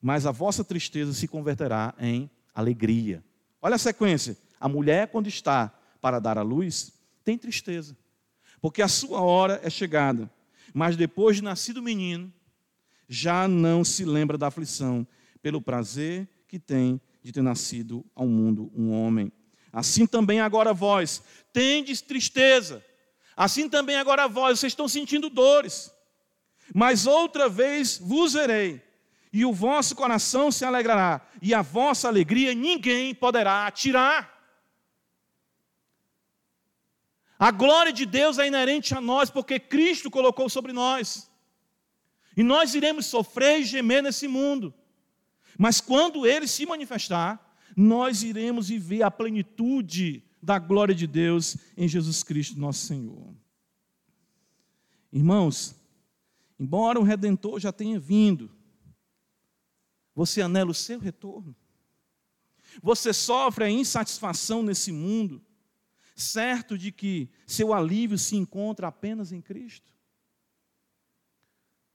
[0.01, 3.23] mas a vossa tristeza se converterá em alegria.
[3.61, 4.37] Olha a sequência.
[4.59, 7.97] A mulher, quando está para dar à luz, tem tristeza,
[8.61, 10.31] porque a sua hora é chegada.
[10.73, 12.33] Mas depois de nascido o menino,
[13.13, 15.05] já não se lembra da aflição,
[15.43, 19.33] pelo prazer que tem de ter nascido ao mundo um homem.
[19.73, 21.21] Assim também agora vós
[21.53, 22.85] tendes tristeza.
[23.37, 25.93] Assim também agora vós, vocês estão sentindo dores.
[26.73, 28.81] Mas outra vez vos verei
[29.33, 34.39] e o vosso coração se alegrará, e a vossa alegria ninguém poderá tirar.
[37.39, 41.30] A glória de Deus é inerente a nós, porque Cristo colocou sobre nós.
[42.37, 44.73] E nós iremos sofrer e gemer nesse mundo.
[45.59, 51.87] Mas quando ele se manifestar, nós iremos viver a plenitude da glória de Deus em
[51.87, 53.35] Jesus Cristo, nosso Senhor.
[55.13, 55.75] Irmãos,
[56.59, 58.51] embora o Redentor já tenha vindo,
[60.15, 61.55] você anela o seu retorno.
[62.83, 65.43] Você sofre a insatisfação nesse mundo,
[66.15, 69.93] certo de que seu alívio se encontra apenas em Cristo.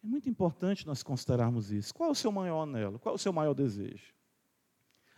[0.06, 1.92] É muito importante nós considerarmos isso.
[1.92, 3.00] Qual é o seu maior anelo?
[3.00, 4.14] Qual é o seu maior desejo?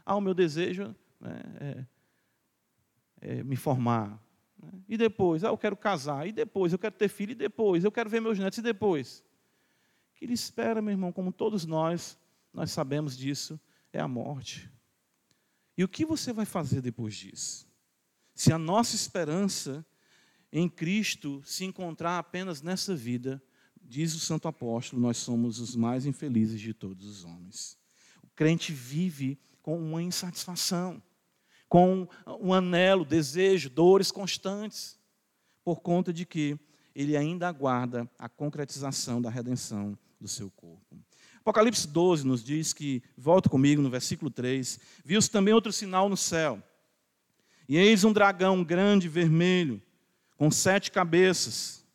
[0.05, 1.85] Ah, o meu desejo né, é,
[3.19, 4.17] é, me formar.
[4.57, 4.71] Né?
[4.87, 6.25] E depois, ah, eu quero casar.
[6.25, 7.33] E depois, eu quero ter filho.
[7.33, 8.59] E depois, eu quero ver meus netos.
[8.59, 9.25] E depois?
[10.09, 12.17] O que ele espera, meu irmão, como todos nós,
[12.53, 13.59] nós sabemos disso,
[13.91, 14.71] é a morte.
[15.77, 17.67] E o que você vai fazer depois disso?
[18.33, 19.85] Se a nossa esperança
[20.49, 23.43] em Cristo se encontrar apenas nessa vida,
[23.87, 27.77] diz o santo apóstolo, nós somos os mais infelizes de todos os homens.
[28.21, 31.01] O crente vive com uma insatisfação,
[31.69, 32.07] com
[32.39, 34.99] um anelo, desejo, dores constantes,
[35.63, 36.59] por conta de que
[36.93, 40.97] ele ainda aguarda a concretização da redenção do seu corpo.
[41.39, 46.17] Apocalipse 12 nos diz que, volta comigo no versículo 3, viu-se também outro sinal no
[46.17, 46.61] céu.
[47.69, 49.81] E eis um dragão grande vermelho,
[50.37, 51.86] com sete cabeças,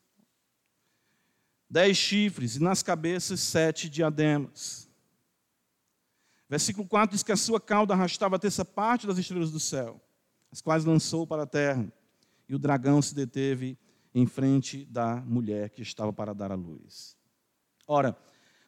[1.73, 4.87] dez chifres, e nas cabeças sete diademas.
[6.47, 9.99] Versículo 4 diz que a sua cauda arrastava a terça parte das estrelas do céu,
[10.53, 11.91] as quais lançou para a terra,
[12.47, 13.79] e o dragão se deteve
[14.15, 17.17] em frente da mulher que estava para dar a luz.
[17.87, 18.15] Ora,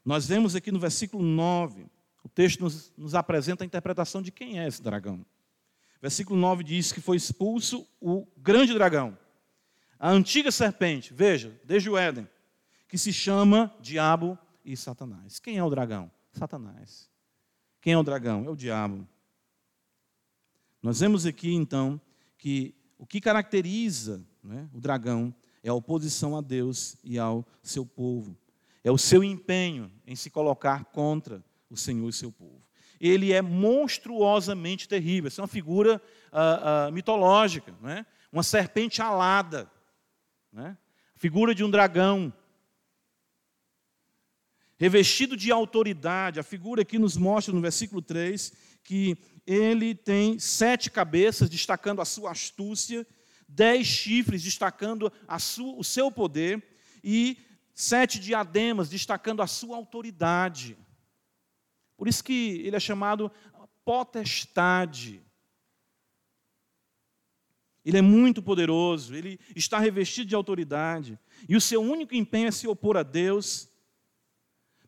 [0.03, 1.85] nós vemos aqui no versículo 9,
[2.23, 5.27] o texto nos, nos apresenta a interpretação de quem é esse dragão.
[6.01, 9.19] Versículo 9 diz que foi expulso o grande dragão,
[9.99, 12.27] a antiga serpente, veja, desde o Éden,
[12.95, 15.41] que se chama Diabo e Satanás.
[15.41, 16.09] Quem é o dragão?
[16.31, 17.11] Satanás.
[17.81, 18.45] Quem é o dragão?
[18.45, 19.05] É o diabo.
[20.81, 22.01] Nós vemos aqui então
[22.39, 27.85] que o que caracteriza né, o dragão é a oposição a Deus e ao seu
[27.85, 28.39] povo.
[28.85, 32.63] É o seu empenho em se colocar contra o Senhor e seu povo.
[33.01, 35.27] Ele é monstruosamente terrível.
[35.27, 36.01] Essa é uma figura
[36.33, 38.07] uh, uh, mitológica, né?
[38.31, 39.69] uma serpente alada,
[40.53, 40.79] né?
[41.17, 42.33] figura de um dragão
[44.85, 46.39] revestido de autoridade.
[46.39, 49.17] A figura aqui nos mostra no versículo 3 que
[49.47, 53.07] ele tem sete cabeças, destacando a sua astúcia,
[53.49, 56.63] dez chifres, destacando sua, o seu poder,
[57.03, 57.39] e
[57.75, 60.77] sete diademas, destacando a sua autoridade.
[61.97, 63.33] Por isso que ele é chamado
[63.87, 65.23] potestade.
[67.83, 71.19] Ele é muito poderoso, ele está revestido de autoridade,
[71.49, 73.73] e o seu único empenho é se opor a Deus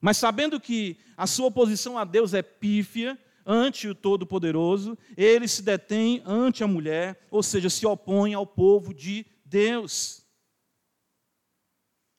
[0.07, 5.63] mas sabendo que a sua oposição a Deus é pífia, ante o Todo-Poderoso, ele se
[5.63, 10.25] detém ante a mulher, ou seja, se opõe ao povo de Deus.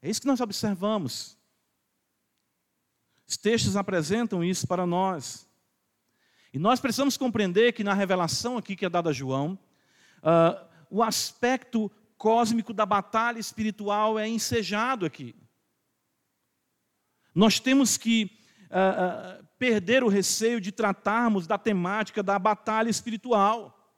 [0.01, 1.37] É isso que nós observamos.
[3.25, 5.49] Os textos apresentam isso para nós.
[6.53, 9.57] E nós precisamos compreender que na revelação aqui que é dada a João,
[10.17, 15.33] uh, o aspecto cósmico da batalha espiritual é ensejado aqui.
[17.37, 18.31] Nós temos que
[18.71, 23.95] uh, uh, perder o receio de tratarmos da temática da batalha espiritual.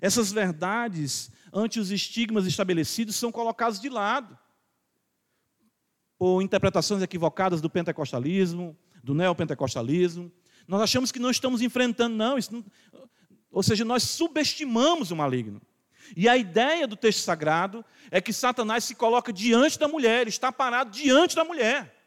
[0.00, 4.38] Essas verdades, ante os estigmas estabelecidos, são colocadas de lado
[6.16, 8.74] por interpretações equivocadas do pentecostalismo,
[9.04, 10.32] do neopentecostalismo.
[10.66, 12.64] Nós achamos que não estamos enfrentando, não, não
[13.50, 15.60] ou seja, nós subestimamos o maligno.
[16.16, 20.50] E a ideia do texto sagrado é que Satanás se coloca diante da mulher, está
[20.50, 21.99] parado diante da mulher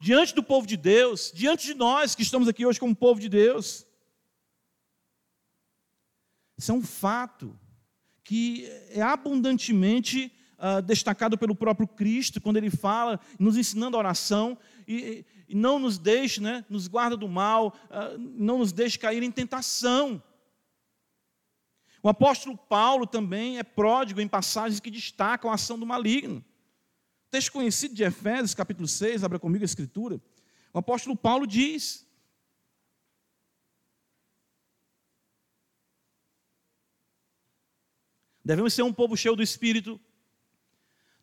[0.00, 3.28] diante do povo de Deus, diante de nós que estamos aqui hoje como povo de
[3.28, 3.86] Deus.
[6.56, 7.58] Isso é um fato
[8.24, 14.56] que é abundantemente uh, destacado pelo próprio Cristo, quando ele fala, nos ensinando a oração,
[14.88, 19.22] e, e não nos deixe, né, nos guarda do mal, uh, não nos deixe cair
[19.22, 20.22] em tentação.
[22.02, 26.42] O apóstolo Paulo também é pródigo em passagens que destacam a ação do maligno.
[27.30, 30.20] Texto conhecido de Efésios, capítulo 6, abra comigo a escritura.
[30.72, 32.04] O apóstolo Paulo diz:
[38.44, 40.00] Devemos ser um povo cheio do Espírito,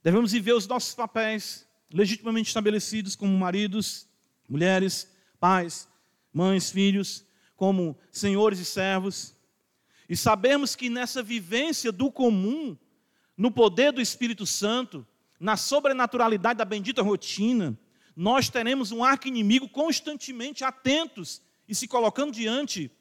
[0.01, 4.07] devemos viver os nossos papéis legitimamente estabelecidos como maridos,
[4.47, 5.89] mulheres, pais,
[6.31, 9.35] mães, filhos, como senhores e servos,
[10.07, 12.77] e sabemos que nessa vivência do comum,
[13.35, 15.05] no poder do Espírito Santo,
[15.39, 17.77] na sobrenaturalidade da bendita rotina,
[18.15, 22.91] nós teremos um arco inimigo constantemente atentos e se colocando diante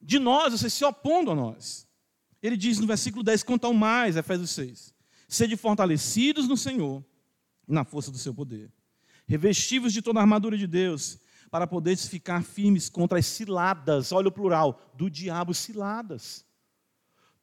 [0.00, 1.86] de nós, você se opondo a nós.
[2.42, 4.94] Ele diz no versículo 10: quanto ao mais, Efésios 6,
[5.28, 7.04] sede fortalecidos no Senhor
[7.66, 8.70] e na força do seu poder,
[9.26, 11.18] revestivos de toda a armadura de Deus,
[11.50, 16.44] para poderes ficar firmes contra as ciladas, olha o plural, do diabo ciladas.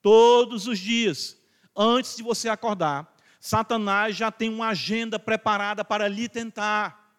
[0.02, 1.38] Todos os dias,
[1.76, 3.11] antes de você acordar,
[3.42, 7.12] Satanás já tem uma agenda preparada para lhe tentar.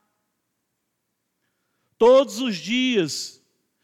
[1.99, 3.43] Todos os dias,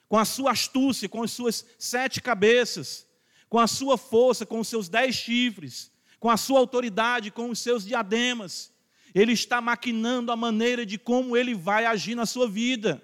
[0.08, 3.08] com a sua astúcia, com as suas sete cabeças,
[3.48, 7.58] com a sua força, com os seus dez chifres, com a sua autoridade, com os
[7.58, 8.72] seus diademas,
[9.12, 13.02] ele está maquinando a maneira de como ele vai agir na sua vida.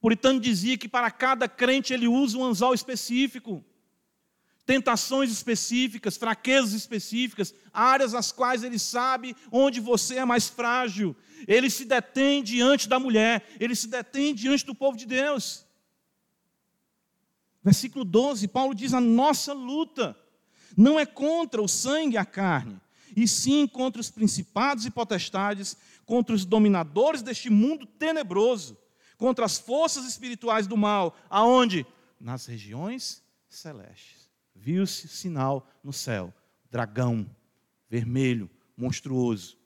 [0.00, 3.62] Puritano dizia que para cada crente ele usa um anzol específico
[4.68, 11.16] tentações específicas, fraquezas específicas, áreas as quais ele sabe onde você é mais frágil.
[11.46, 15.66] Ele se detém diante da mulher, ele se detém diante do povo de Deus.
[17.64, 20.14] Versículo 12, Paulo diz: A nossa luta
[20.76, 22.78] não é contra o sangue e a carne,
[23.16, 28.76] e sim contra os principados e potestades, contra os dominadores deste mundo tenebroso,
[29.16, 31.86] contra as forças espirituais do mal, aonde?
[32.20, 34.17] Nas regiões celestes
[34.68, 36.32] viu-se sinal no céu:
[36.70, 37.26] dragão
[37.88, 39.56] vermelho, monstruoso.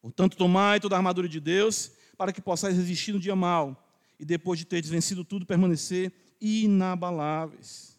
[0.00, 3.84] Portanto, tomai toda a armadura de Deus, para que possais resistir no dia mal,
[4.16, 7.98] e depois de ter vencido tudo, permanecer inabaláveis.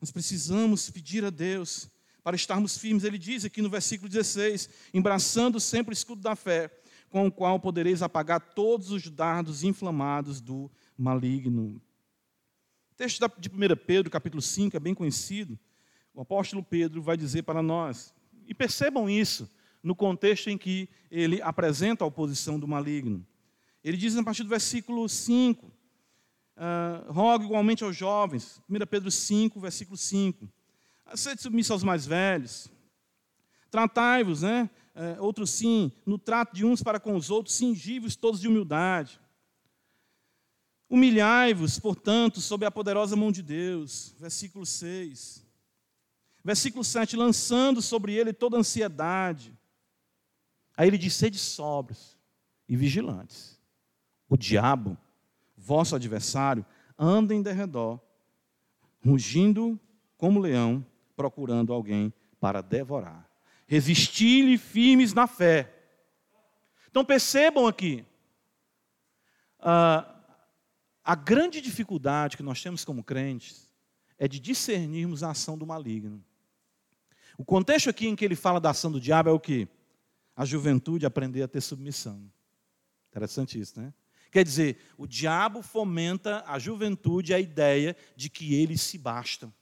[0.00, 1.90] Nós precisamos pedir a Deus
[2.24, 3.04] para estarmos firmes.
[3.04, 6.70] Ele diz aqui no versículo 16: embraçando sempre o escudo da fé,
[7.10, 11.82] com o qual podereis apagar todos os dardos inflamados do maligno.
[13.02, 15.58] Texto de 1 Pedro, capítulo 5, é bem conhecido.
[16.14, 18.14] O apóstolo Pedro vai dizer para nós,
[18.46, 19.50] e percebam isso
[19.82, 23.26] no contexto em que ele apresenta a oposição do maligno.
[23.82, 25.72] Ele diz a partir do versículo 5, uh,
[26.56, 30.48] ah, igualmente aos jovens, 1 Pedro 5, versículo 5,
[31.16, 32.70] sede submisso aos mais velhos,
[33.68, 38.40] tratai-vos, né, uh, outros sim, no trato de uns para com os outros, cingivos todos
[38.40, 39.20] de humildade,
[40.92, 44.14] Humilhai-vos, portanto, sob a poderosa mão de Deus.
[44.20, 45.42] Versículo 6.
[46.44, 49.58] Versículo 7, lançando sobre ele toda ansiedade.
[50.76, 52.18] Aí ele diz: sede sóbrios
[52.68, 53.58] e vigilantes.
[54.28, 54.98] O diabo,
[55.56, 56.62] vosso adversário,
[56.98, 57.98] anda em derredor,
[59.02, 59.80] rugindo
[60.18, 60.84] como leão,
[61.16, 63.26] procurando alguém para devorar.
[63.66, 65.72] Resisti-lhe firmes na fé.
[66.90, 68.04] Então percebam aqui,
[69.58, 70.11] uh,
[71.04, 73.70] a grande dificuldade que nós temos como crentes
[74.18, 76.24] é de discernirmos a ação do maligno.
[77.36, 79.66] O contexto aqui em que ele fala da ação do diabo é o que?
[80.36, 82.30] A juventude aprender a ter submissão.
[83.10, 83.92] Interessante isso, né?
[84.30, 89.52] Quer dizer, o diabo fomenta a juventude a ideia de que eles se bastam.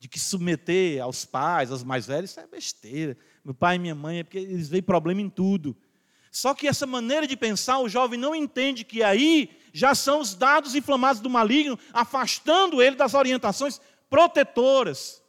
[0.00, 3.16] De que submeter aos pais, aos mais velhos, isso é besteira.
[3.44, 5.76] Meu pai e minha mãe, é porque eles veem problema em tudo.
[6.34, 10.34] Só que essa maneira de pensar, o jovem não entende que aí já são os
[10.34, 13.80] dados inflamados do maligno, afastando ele das orientações
[14.10, 15.22] protetoras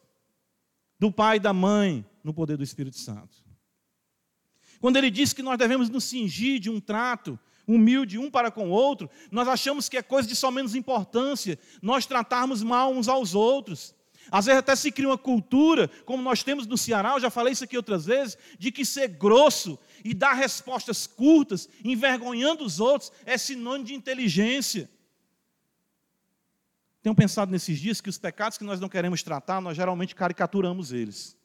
[0.99, 3.37] do pai e da mãe no poder do Espírito Santo.
[4.81, 8.69] Quando ele diz que nós devemos nos cingir de um trato humilde um para com
[8.69, 13.07] o outro, nós achamos que é coisa de só menos importância nós tratarmos mal uns
[13.07, 13.93] aos outros.
[14.31, 17.53] Às vezes até se cria uma cultura, como nós temos no Ceará, eu já falei
[17.53, 23.11] isso aqui outras vezes, de que ser grosso e dar respostas curtas, envergonhando os outros,
[23.25, 24.89] é sinônimo de inteligência.
[27.01, 30.91] Tenho pensado nesses dias que os pecados que nós não queremos tratar, nós geralmente caricaturamos
[30.91, 31.37] eles.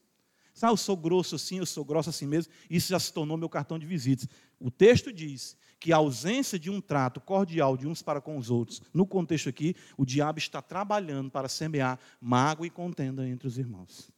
[0.63, 3.49] Ah, eu sou grosso assim, eu sou grosso assim mesmo, isso já se tornou meu
[3.49, 4.29] cartão de visitas.
[4.59, 8.51] O texto diz que a ausência de um trato cordial de uns para com os
[8.51, 13.57] outros, no contexto aqui, o diabo está trabalhando para semear mágoa e contenda entre os
[13.57, 14.11] irmãos.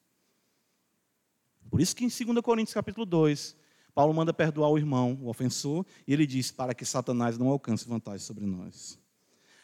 [1.70, 3.56] Por isso que em 2 Coríntios capítulo 2,
[3.94, 7.88] Paulo manda perdoar o irmão, o ofensor, e ele diz para que Satanás não alcance
[7.88, 8.98] vantagem sobre nós.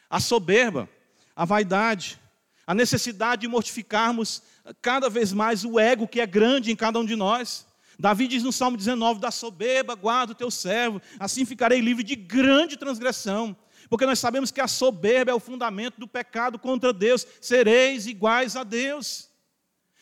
[0.08, 0.88] A soberba,
[1.34, 2.20] a vaidade,
[2.66, 4.42] a necessidade de mortificarmos
[4.80, 7.66] cada vez mais o ego que é grande em cada um de nós.
[7.98, 12.14] Davi diz no Salmo 19: Da soberba guarda o teu servo, assim ficarei livre de
[12.14, 13.56] grande transgressão.
[13.88, 18.54] Porque nós sabemos que a soberba é o fundamento do pecado contra Deus, sereis iguais
[18.54, 19.30] a Deus.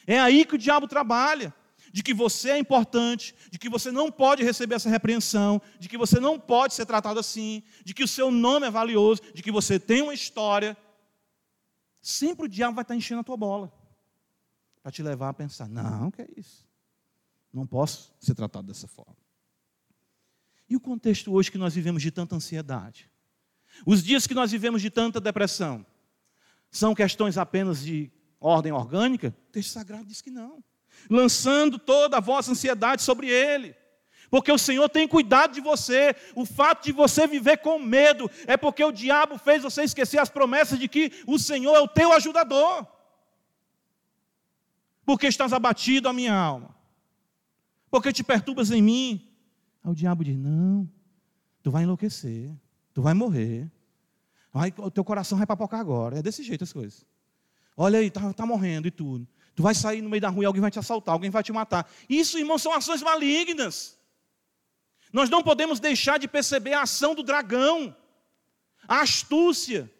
[0.06, 1.54] É aí que o diabo trabalha
[1.92, 5.96] de que você é importante, de que você não pode receber essa repreensão, de que
[5.96, 9.50] você não pode ser tratado assim, de que o seu nome é valioso, de que
[9.50, 10.76] você tem uma história.
[12.02, 13.72] Sempre o diabo vai estar enchendo a tua bola
[14.82, 16.65] para te levar a pensar: não, que é isso?
[17.56, 19.16] Não posso ser tratado dessa forma.
[20.68, 23.10] E o contexto hoje que nós vivemos de tanta ansiedade?
[23.86, 25.86] Os dias que nós vivemos de tanta depressão?
[26.70, 29.34] São questões apenas de ordem orgânica?
[29.48, 30.62] O texto sagrado diz que não.
[31.08, 33.74] Lançando toda a vossa ansiedade sobre Ele.
[34.28, 36.14] Porque o Senhor tem cuidado de você.
[36.34, 40.28] O fato de você viver com medo é porque o diabo fez você esquecer as
[40.28, 42.86] promessas de que o Senhor é o teu ajudador.
[45.06, 46.75] Porque estás abatido a minha alma.
[47.96, 49.26] Porque te perturbas em mim.
[49.82, 50.86] Aí o diabo diz: Não,
[51.62, 52.54] tu vai enlouquecer,
[52.92, 53.72] tu vai morrer.
[54.52, 56.18] Vai, o teu coração vai papocar agora.
[56.18, 57.06] É desse jeito as coisas.
[57.74, 59.26] Olha aí, está tá morrendo e tudo.
[59.54, 61.52] Tu vai sair no meio da rua e alguém vai te assaltar, alguém vai te
[61.52, 61.90] matar.
[62.06, 63.98] Isso, irmãos, são ações malignas.
[65.10, 67.96] Nós não podemos deixar de perceber a ação do dragão,
[68.86, 69.90] a astúcia.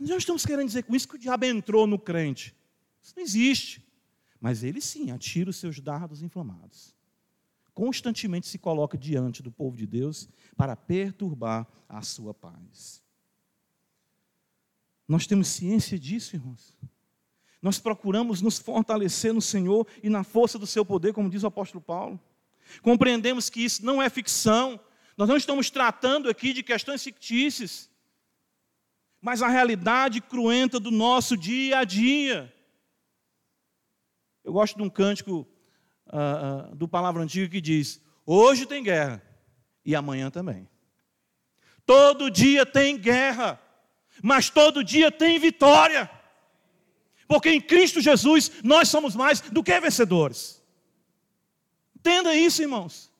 [0.00, 2.56] Nós estamos querendo dizer com isso que o diabo entrou no crente.
[3.00, 3.85] Isso não existe.
[4.40, 6.94] Mas ele sim atira os seus dardos inflamados.
[7.74, 13.02] Constantemente se coloca diante do povo de Deus para perturbar a sua paz.
[15.06, 16.76] Nós temos ciência disso, irmãos.
[17.60, 21.46] Nós procuramos nos fortalecer no Senhor e na força do seu poder, como diz o
[21.46, 22.20] apóstolo Paulo.
[22.82, 24.80] Compreendemos que isso não é ficção.
[25.16, 27.90] Nós não estamos tratando aqui de questões fictícias,
[29.20, 32.52] mas a realidade cruenta do nosso dia a dia.
[34.46, 35.46] Eu gosto de um cântico
[36.06, 39.22] uh, uh, do Palavra Antiga que diz: Hoje tem guerra
[39.84, 40.66] e amanhã também.
[41.84, 43.60] Todo dia tem guerra
[44.22, 46.10] mas todo dia tem vitória.
[47.26, 50.62] Porque em Cristo Jesus nós somos mais do que vencedores.
[51.94, 53.12] Entenda isso, irmãos.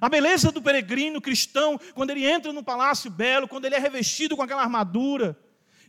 [0.00, 4.36] A beleza do peregrino cristão, quando ele entra no palácio belo, quando ele é revestido
[4.36, 5.38] com aquela armadura,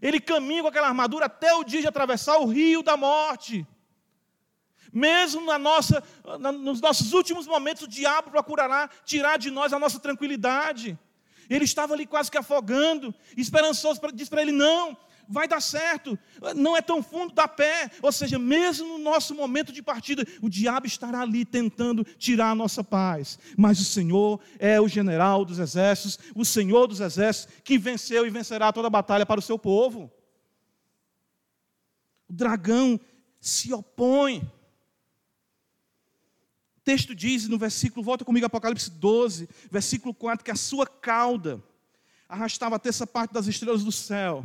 [0.01, 3.67] ele caminha com aquela armadura até o dia de atravessar o rio da morte.
[4.91, 6.03] Mesmo na nossa,
[6.61, 10.97] nos nossos últimos momentos, o diabo procurará tirar de nós a nossa tranquilidade.
[11.49, 14.97] Ele estava ali quase que afogando, esperançoso, disse para ele: não,
[15.29, 16.17] vai dar certo,
[16.55, 17.91] não é tão fundo, dá pé.
[18.01, 22.55] Ou seja, mesmo no nosso momento de partida, o diabo estará ali tentando tirar a
[22.55, 23.37] nossa paz.
[23.55, 28.29] Mas o Senhor é o general dos exércitos, o Senhor dos exércitos, que venceu e
[28.29, 30.11] vencerá toda a batalha para o seu povo.
[32.27, 32.99] O dragão
[33.39, 34.51] se opõe
[36.89, 41.63] texto diz no versículo, volta comigo, Apocalipse 12, versículo 4, que a sua cauda
[42.27, 44.43] arrastava a terça parte das estrelas do céu,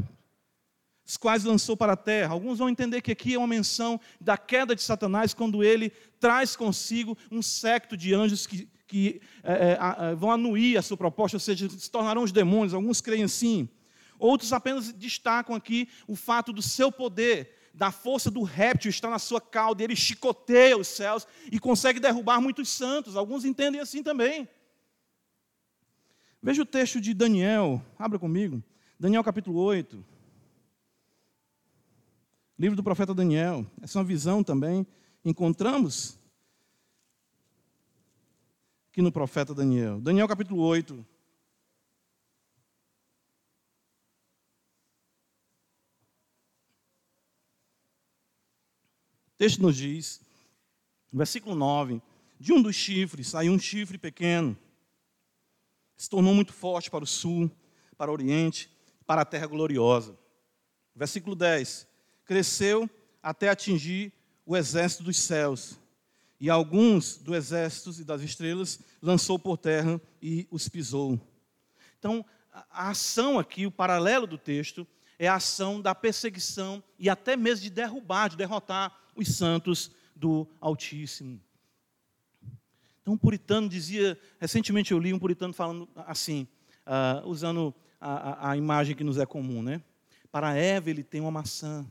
[1.09, 2.34] as quais lançou para a terra.
[2.34, 5.88] Alguns vão entender que aqui é uma menção da queda de Satanás, quando ele
[6.20, 9.78] traz consigo um secto de anjos que, que é,
[10.11, 12.74] é, vão anuir a sua proposta, ou seja, se tornarão os demônios.
[12.74, 13.70] Alguns creem assim.
[14.18, 19.18] Outros apenas destacam aqui o fato do seu poder da força do réptil está na
[19.18, 23.16] sua cauda, ele chicoteia os céus e consegue derrubar muitos santos.
[23.16, 24.48] Alguns entendem assim também.
[26.40, 28.62] Veja o texto de Daniel, abra comigo.
[28.98, 30.04] Daniel capítulo 8.
[32.56, 33.66] Livro do profeta Daniel.
[33.82, 34.86] Essa é uma visão também.
[35.24, 36.16] Encontramos
[38.90, 40.00] aqui no profeta Daniel.
[40.00, 41.04] Daniel capítulo 8.
[49.45, 50.22] Texto nos diz,
[51.12, 52.01] versículo 9:
[52.40, 54.57] De um dos chifres saiu um chifre pequeno,
[55.99, 57.51] se tornou muito forte para o sul,
[57.99, 58.70] para o oriente,
[59.07, 60.16] para a terra gloriosa.
[60.97, 61.86] Versículo 10:
[62.24, 62.88] Cresceu
[63.22, 64.14] até atingir
[64.47, 65.78] o exército dos céus,
[66.40, 71.20] e alguns do exército e das estrelas lançou por terra e os pisou.
[71.99, 72.24] Então,
[72.70, 74.86] a ação aqui, o paralelo do texto,
[75.18, 80.48] é a ação da perseguição e até mesmo de derrubar, de derrotar os santos do
[80.60, 81.40] Altíssimo.
[83.02, 86.48] Então, um puritano dizia, recentemente eu li um puritano falando assim,
[86.86, 89.82] uh, usando a, a, a, imagem que nos é comum, né?
[90.32, 91.86] Para Eva ele tem uma maçã,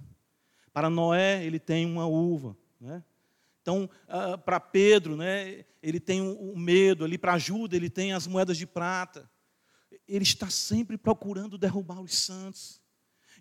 [0.74, 3.04] para Noé ele tem uma uva, né?
[3.62, 8.12] Então, uh, para Pedro, né, ele tem o, o medo, ali para Judas ele tem
[8.12, 9.30] as moedas de prata.
[10.06, 12.82] Ele está sempre procurando derrubar os santos.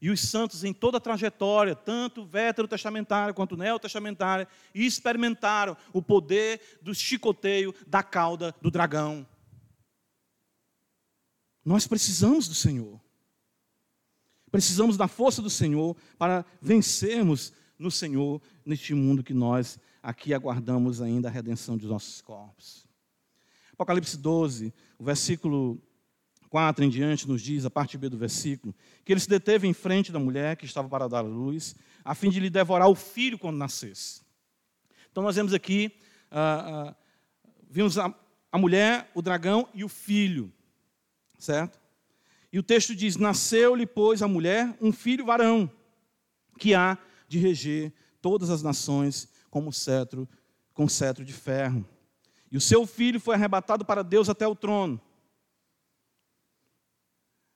[0.03, 6.93] E os santos, em toda a trajetória, tanto veterotestamentária quanto neotestamentária, experimentaram o poder do
[6.93, 9.25] chicoteio da cauda do dragão.
[11.65, 13.01] Nós precisamos do Senhor.
[14.51, 21.01] Precisamos da força do Senhor para vencermos no Senhor neste mundo que nós aqui aguardamos
[21.01, 22.89] ainda a redenção de nossos corpos.
[23.73, 25.81] Apocalipse 12, o versículo
[26.53, 28.75] 4 em diante nos diz, a parte B do versículo,
[29.07, 31.75] que ele se deteve em frente da mulher que estava para dar a luz,
[32.05, 34.21] a fim de lhe devorar o filho quando nascesse.
[35.11, 35.97] Então nós vemos aqui,
[36.31, 36.95] ah, ah,
[37.71, 38.15] vimos a,
[38.53, 40.53] a mulher, o dragão e o filho,
[41.39, 41.81] certo?
[42.53, 45.71] E o texto diz: Nasceu-lhe, pois, a mulher um filho varão,
[46.59, 50.29] que há de reger todas as nações como cetro,
[50.75, 51.83] com cetro de ferro.
[52.51, 55.01] E o seu filho foi arrebatado para Deus até o trono.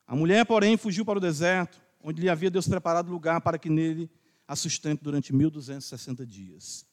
[0.07, 3.69] A mulher, porém, fugiu para o deserto, onde lhe havia Deus preparado lugar para que
[3.69, 4.09] nele
[4.47, 6.87] a sustente durante 1260 dias.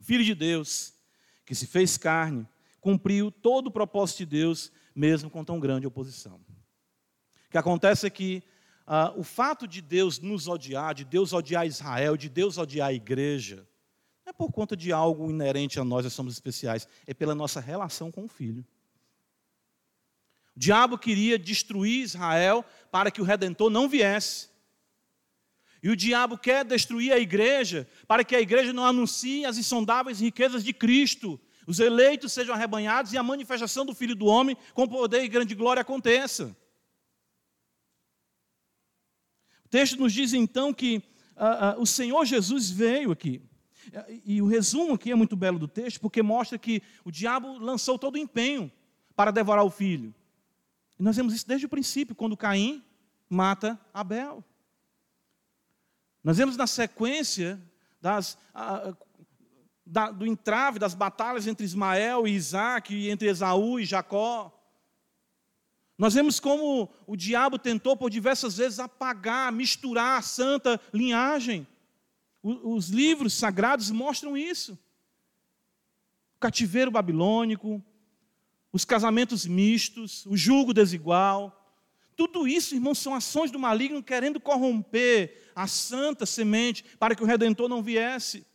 [0.00, 0.92] Filho de Deus,
[1.46, 2.46] que se fez carne,
[2.80, 6.40] cumpriu todo o propósito de Deus, mesmo com tão grande oposição.
[7.46, 8.42] O que acontece é que
[8.86, 12.92] uh, o fato de Deus nos odiar, de Deus odiar Israel, de Deus odiar a
[12.92, 13.66] igreja,
[14.26, 17.60] não é por conta de algo inerente a nós, nós somos especiais, é pela nossa
[17.60, 18.66] relação com o Filho.
[20.58, 24.48] O diabo queria destruir Israel para que o redentor não viesse.
[25.80, 30.18] E o diabo quer destruir a igreja para que a igreja não anuncie as insondáveis
[30.18, 34.88] riquezas de Cristo, os eleitos sejam arrebanhados e a manifestação do Filho do Homem com
[34.88, 36.56] poder e grande glória aconteça.
[39.64, 40.96] O texto nos diz então que
[41.36, 43.40] uh, uh, o Senhor Jesus veio aqui.
[44.24, 47.96] E o resumo aqui é muito belo do texto, porque mostra que o diabo lançou
[47.96, 48.72] todo o empenho
[49.14, 50.12] para devorar o filho.
[50.98, 52.82] E nós vemos isso desde o princípio, quando Caim
[53.28, 54.44] mata Abel.
[56.24, 57.60] Nós vemos na sequência
[58.00, 58.96] das, uh,
[59.86, 64.54] da, do entrave das batalhas entre Ismael e Isaac, entre Esaú e Jacó.
[65.96, 71.66] Nós vemos como o diabo tentou por diversas vezes apagar, misturar a santa linhagem.
[72.42, 74.78] Os livros sagrados mostram isso.
[76.36, 77.82] O cativeiro babilônico,
[78.72, 81.54] os casamentos mistos, o julgo desigual.
[82.16, 87.26] Tudo isso, irmãos, são ações do maligno querendo corromper a santa semente para que o
[87.26, 88.46] redentor não viesse.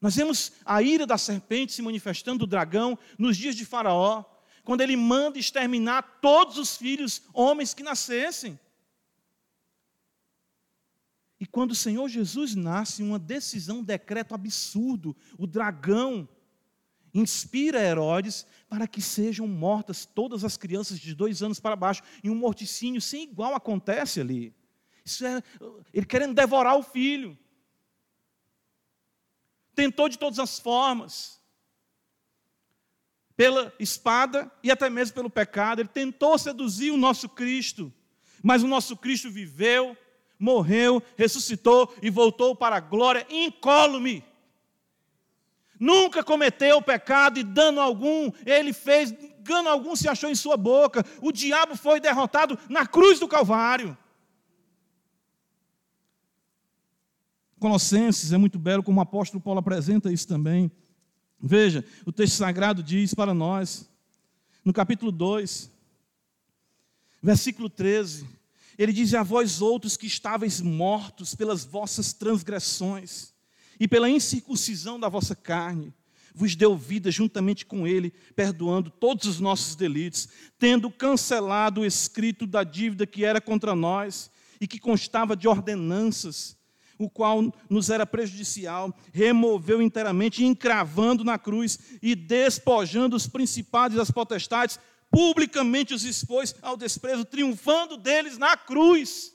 [0.00, 4.24] Nós vemos a ira da serpente se manifestando do dragão nos dias de Faraó
[4.64, 8.58] quando ele manda exterminar todos os filhos homens que nascessem.
[11.40, 16.28] E quando o Senhor Jesus nasce, uma decisão, um decreto absurdo, o dragão
[17.14, 22.30] inspira Herodes para que sejam mortas todas as crianças de dois anos para baixo, e
[22.30, 24.54] um morticínio sem igual acontece ali.
[25.04, 25.42] Isso é,
[25.92, 27.36] ele querendo devorar o filho.
[29.74, 31.40] Tentou de todas as formas
[33.36, 35.80] pela espada e até mesmo pelo pecado.
[35.80, 37.92] Ele tentou seduzir o nosso Cristo,
[38.42, 39.96] mas o nosso Cristo viveu,
[40.38, 44.24] morreu, ressuscitou e voltou para a glória incólume.
[45.78, 51.04] Nunca cometeu pecado e dano algum ele fez, dano algum se achou em sua boca.
[51.22, 53.96] O diabo foi derrotado na cruz do Calvário.
[57.58, 60.70] Colossenses é muito belo como o apóstolo Paulo apresenta isso também.
[61.40, 63.88] Veja, o texto sagrado diz para nós,
[64.64, 65.70] no capítulo 2,
[67.22, 68.26] versículo 13,
[68.76, 73.32] ele diz: A vós outros que estáveis mortos pelas vossas transgressões
[73.78, 75.92] e pela incircuncisão da vossa carne,
[76.34, 82.46] vos deu vida juntamente com ele, perdoando todos os nossos delitos, tendo cancelado o escrito
[82.46, 86.56] da dívida que era contra nós e que constava de ordenanças
[86.98, 94.00] o qual nos era prejudicial, removeu inteiramente, encravando na cruz e despojando os principados e
[94.00, 99.32] as potestades, publicamente os expôs ao desprezo, triunfando deles na cruz.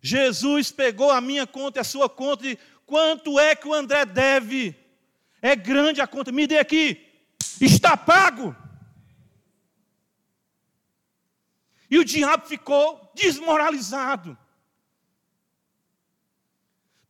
[0.00, 4.04] Jesus pegou a minha conta e a sua conta e quanto é que o André
[4.04, 4.74] deve?
[5.42, 7.06] É grande a conta, me dê aqui,
[7.60, 8.54] está pago.
[11.90, 14.38] E o diabo ficou desmoralizado.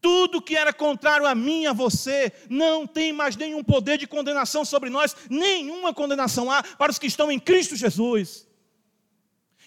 [0.01, 4.65] Tudo que era contrário a mim, a você, não tem mais nenhum poder de condenação
[4.65, 8.49] sobre nós, nenhuma condenação há para os que estão em Cristo Jesus.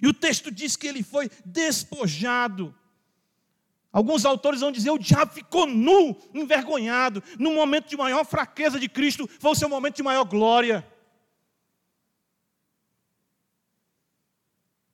[0.01, 2.75] E o texto diz que ele foi despojado.
[3.93, 7.21] Alguns autores vão dizer: o diabo ficou nu, envergonhado.
[7.37, 10.85] No momento de maior fraqueza de Cristo, foi o seu momento de maior glória.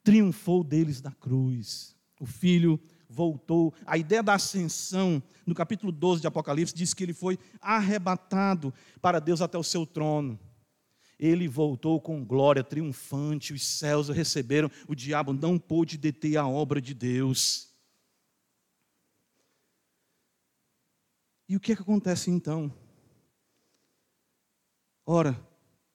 [0.03, 1.95] Triunfou deles da cruz.
[2.19, 2.77] O filho
[3.09, 3.73] voltou.
[3.85, 9.19] A ideia da ascensão, no capítulo 12 de Apocalipse, diz que ele foi arrebatado para
[9.19, 10.37] Deus até o seu trono.
[11.17, 16.47] Ele voltou com glória triunfante, os céus o receberam, o diabo não pôde deter a
[16.47, 17.68] obra de Deus.
[21.49, 22.71] E o que, é que acontece então?
[25.03, 25.35] Ora,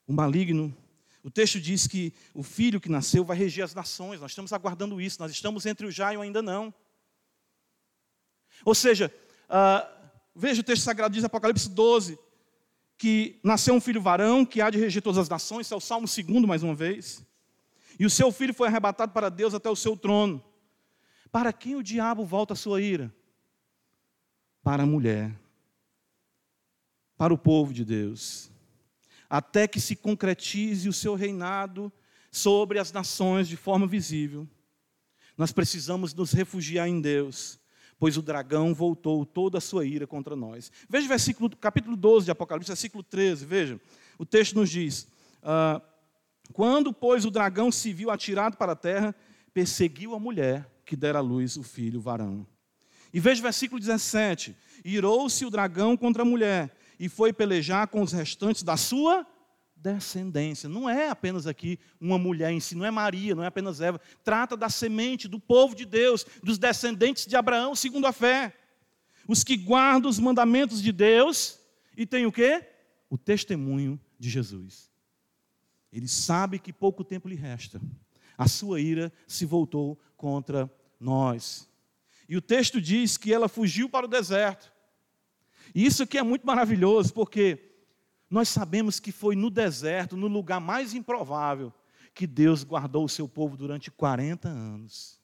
[0.04, 0.76] o maligno
[1.22, 4.20] O texto diz que o filho que nasceu vai reger as nações.
[4.20, 5.22] Nós estamos aguardando isso.
[5.22, 6.74] Nós estamos entre o já e o ainda não.
[8.64, 9.14] Ou seja,
[9.48, 9.88] uh,
[10.34, 12.18] veja o texto sagrado diz Apocalipse 12
[12.98, 15.66] que nasceu um filho varão que há de reger todas as nações.
[15.66, 17.24] Esse é o Salmo 2 mais uma vez.
[17.98, 20.44] E o seu filho foi arrebatado para Deus até o seu trono.
[21.30, 23.14] Para quem o diabo volta a sua ira?
[24.62, 25.43] Para a mulher.
[27.16, 28.52] Para o povo de Deus
[29.28, 31.92] até que se concretize o seu reinado
[32.30, 34.46] sobre as nações de forma visível.
[35.36, 37.58] Nós precisamos nos refugiar em Deus,
[37.98, 40.70] pois o dragão voltou toda a sua ira contra nós.
[40.88, 43.80] Veja o versículo, capítulo 12 de Apocalipse, versículo 13, veja.
[44.18, 45.08] O texto nos diz:
[45.42, 45.82] ah,
[46.52, 49.12] Quando, pois, o dragão se viu atirado para a terra,
[49.52, 52.46] perseguiu a mulher que dera à luz o filho varão.
[53.12, 54.54] E veja o versículo 17:
[54.84, 59.26] Irou-se o dragão contra a mulher e foi pelejar com os restantes da sua
[59.76, 60.68] descendência.
[60.68, 64.00] Não é apenas aqui uma mulher em si, não é Maria, não é apenas Eva.
[64.22, 68.54] Trata da semente, do povo de Deus, dos descendentes de Abraão, segundo a fé.
[69.28, 71.58] Os que guardam os mandamentos de Deus
[71.96, 72.66] e têm o quê?
[73.10, 74.90] O testemunho de Jesus.
[75.92, 77.80] Ele sabe que pouco tempo lhe resta.
[78.36, 81.68] A sua ira se voltou contra nós.
[82.28, 84.72] E o texto diz que ela fugiu para o deserto.
[85.74, 87.58] E isso aqui é muito maravilhoso, porque
[88.30, 91.72] nós sabemos que foi no deserto, no lugar mais improvável,
[92.14, 95.20] que Deus guardou o seu povo durante 40 anos.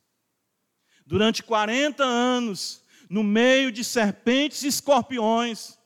[1.06, 5.78] Durante 40 anos, no meio de serpentes e escorpiões,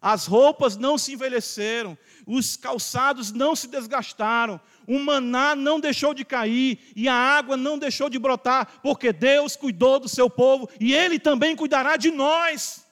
[0.00, 1.96] as roupas não se envelheceram,
[2.26, 7.78] os calçados não se desgastaram, o maná não deixou de cair e a água não
[7.78, 12.86] deixou de brotar, porque Deus cuidou do seu povo e Ele também cuidará de nós.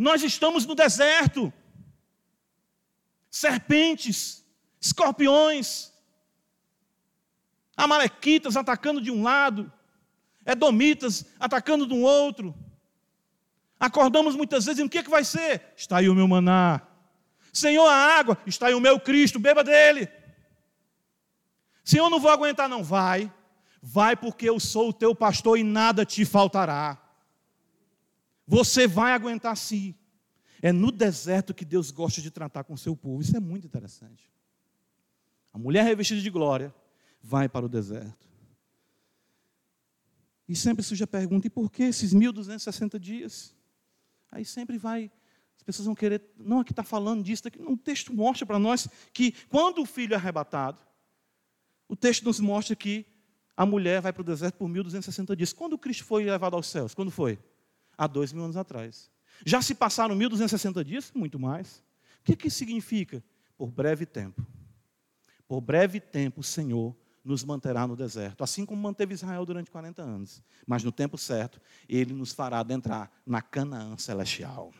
[0.00, 1.52] Nós estamos no deserto.
[3.30, 4.42] Serpentes,
[4.80, 5.92] escorpiões,
[7.76, 9.70] amalequitas atacando de um lado,
[10.46, 12.54] edomitas atacando um outro.
[13.78, 15.74] Acordamos muitas vezes e o que, é que vai ser?
[15.76, 16.80] Está aí o meu maná.
[17.52, 20.08] Senhor, a água, está aí o meu Cristo, beba dele.
[21.84, 22.82] Senhor, não vou aguentar, não.
[22.82, 23.30] Vai,
[23.82, 27.09] vai porque eu sou o teu pastor e nada te faltará.
[28.50, 29.94] Você vai aguentar sim.
[30.60, 33.22] É no deserto que Deus gosta de tratar com o seu povo.
[33.22, 34.28] Isso é muito interessante.
[35.52, 36.74] A mulher revestida de glória
[37.22, 38.28] vai para o deserto.
[40.48, 43.54] E sempre surge a pergunta: e por que esses 1260 dias?
[44.32, 45.12] Aí sempre vai,
[45.56, 47.62] as pessoas vão querer, não, aqui está falando disso, daqui.
[47.62, 50.80] o texto mostra para nós que quando o filho é arrebatado,
[51.86, 53.06] o texto nos mostra que
[53.56, 55.52] a mulher vai para o deserto por 1260 dias.
[55.52, 56.94] Quando Cristo foi levado aos céus?
[56.94, 57.38] Quando foi?
[58.00, 59.10] Há dois mil anos atrás.
[59.44, 61.12] Já se passaram 1260 dias?
[61.14, 61.84] Muito mais.
[62.20, 63.22] O que, que isso significa?
[63.58, 64.44] Por breve tempo.
[65.46, 70.00] Por breve tempo o Senhor nos manterá no deserto, assim como manteve Israel durante 40
[70.00, 70.42] anos.
[70.66, 74.72] Mas no tempo certo, Ele nos fará adentrar na Canaã celestial.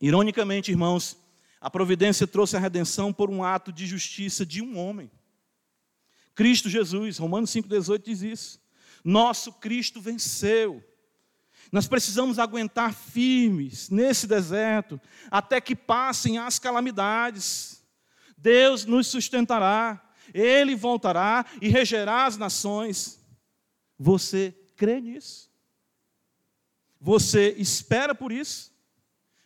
[0.00, 1.16] Ironicamente, irmãos,
[1.60, 5.08] a providência trouxe a redenção por um ato de justiça de um homem.
[6.34, 8.60] Cristo Jesus, Romanos 5,18 diz isso.
[9.04, 10.82] Nosso Cristo venceu.
[11.72, 15.00] Nós precisamos aguentar firmes nesse deserto
[15.30, 17.82] até que passem as calamidades.
[18.36, 20.02] Deus nos sustentará,
[20.32, 23.18] Ele voltará e regerá as nações.
[23.98, 25.50] Você crê nisso?
[27.00, 28.72] Você espera por isso?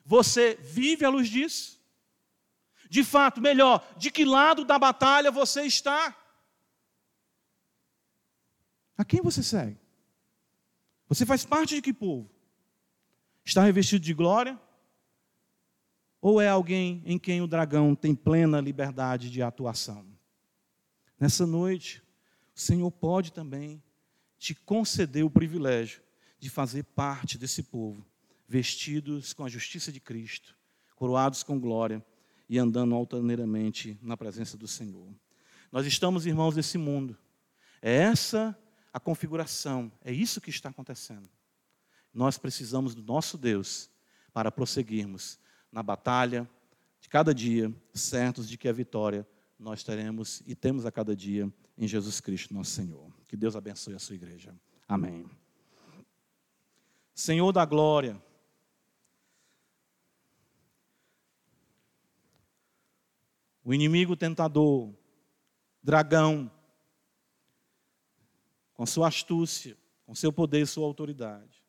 [0.05, 1.79] Você vive à luz disso?
[2.89, 6.17] De fato, melhor, de que lado da batalha você está?
[8.97, 9.79] A quem você segue?
[11.09, 12.31] Você faz parte de que povo?
[13.45, 14.61] Está revestido de glória?
[16.21, 20.05] Ou é alguém em quem o dragão tem plena liberdade de atuação?
[21.19, 22.03] Nessa noite,
[22.55, 23.83] o Senhor pode também
[24.39, 26.03] te conceder o privilégio
[26.39, 28.05] de fazer parte desse povo,
[28.47, 30.57] vestidos com a justiça de Cristo,
[30.95, 32.05] coroados com glória
[32.49, 35.09] e andando altaneiramente na presença do Senhor.
[35.73, 37.17] Nós estamos, irmãos, nesse mundo.
[37.81, 38.57] É essa
[38.93, 39.91] a configuração.
[40.03, 41.29] É isso que está acontecendo.
[42.13, 43.91] Nós precisamos do nosso Deus
[44.33, 45.39] para prosseguirmos
[45.71, 46.49] na batalha
[47.01, 49.27] de cada dia, certos de que a vitória
[49.59, 53.13] nós teremos e temos a cada dia em Jesus Cristo, nosso Senhor.
[53.29, 54.55] Que Deus abençoe a sua igreja.
[54.87, 55.29] Amém.
[57.15, 58.21] Senhor da glória,
[63.65, 64.95] o inimigo tentador,
[65.83, 66.51] dragão,
[68.79, 69.77] com sua astúcia,
[70.07, 71.65] com seu poder e sua autoridade.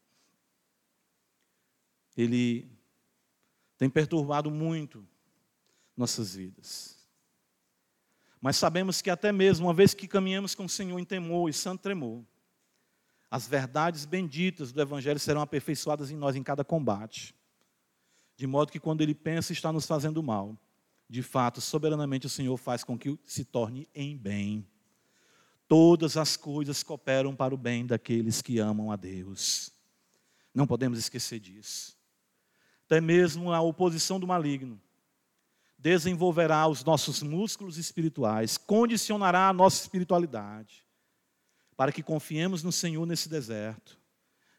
[2.16, 2.70] Ele
[3.80, 5.04] tem perturbado muito
[5.98, 7.00] nossas vidas.
[8.40, 11.54] Mas sabemos que até mesmo, uma vez que caminhamos com o Senhor em temor e
[11.54, 12.24] santo tremor,
[13.32, 17.34] as verdades benditas do Evangelho serão aperfeiçoadas em nós em cada combate.
[18.38, 20.56] De modo que quando ele pensa está nos fazendo mal,
[21.10, 24.68] de fato, soberanamente o Senhor faz com que se torne em bem.
[25.70, 29.72] Todas as coisas cooperam para o bem daqueles que amam a Deus.
[30.52, 31.96] Não podemos esquecer disso.
[32.88, 34.82] Até mesmo a oposição do maligno
[35.78, 40.84] desenvolverá os nossos músculos espirituais, condicionará a nossa espiritualidade,
[41.78, 44.02] para que confiemos no Senhor nesse deserto,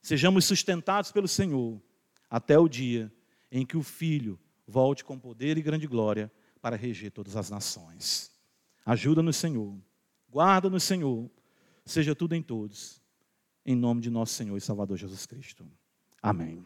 [0.01, 1.83] sejamos sustentados pelo Senhor
[2.31, 3.13] até o dia
[3.51, 6.31] em que o Filho volte com poder e grande glória
[6.63, 8.31] para reger todas as nações.
[8.87, 9.77] Ajuda-nos, Senhor,
[10.31, 11.31] guarda-nos, Senhor,
[11.85, 13.03] seja tudo em todos,
[13.65, 15.67] em nome de nosso Senhor e Salvador Jesus Cristo.
[16.23, 16.65] Amém.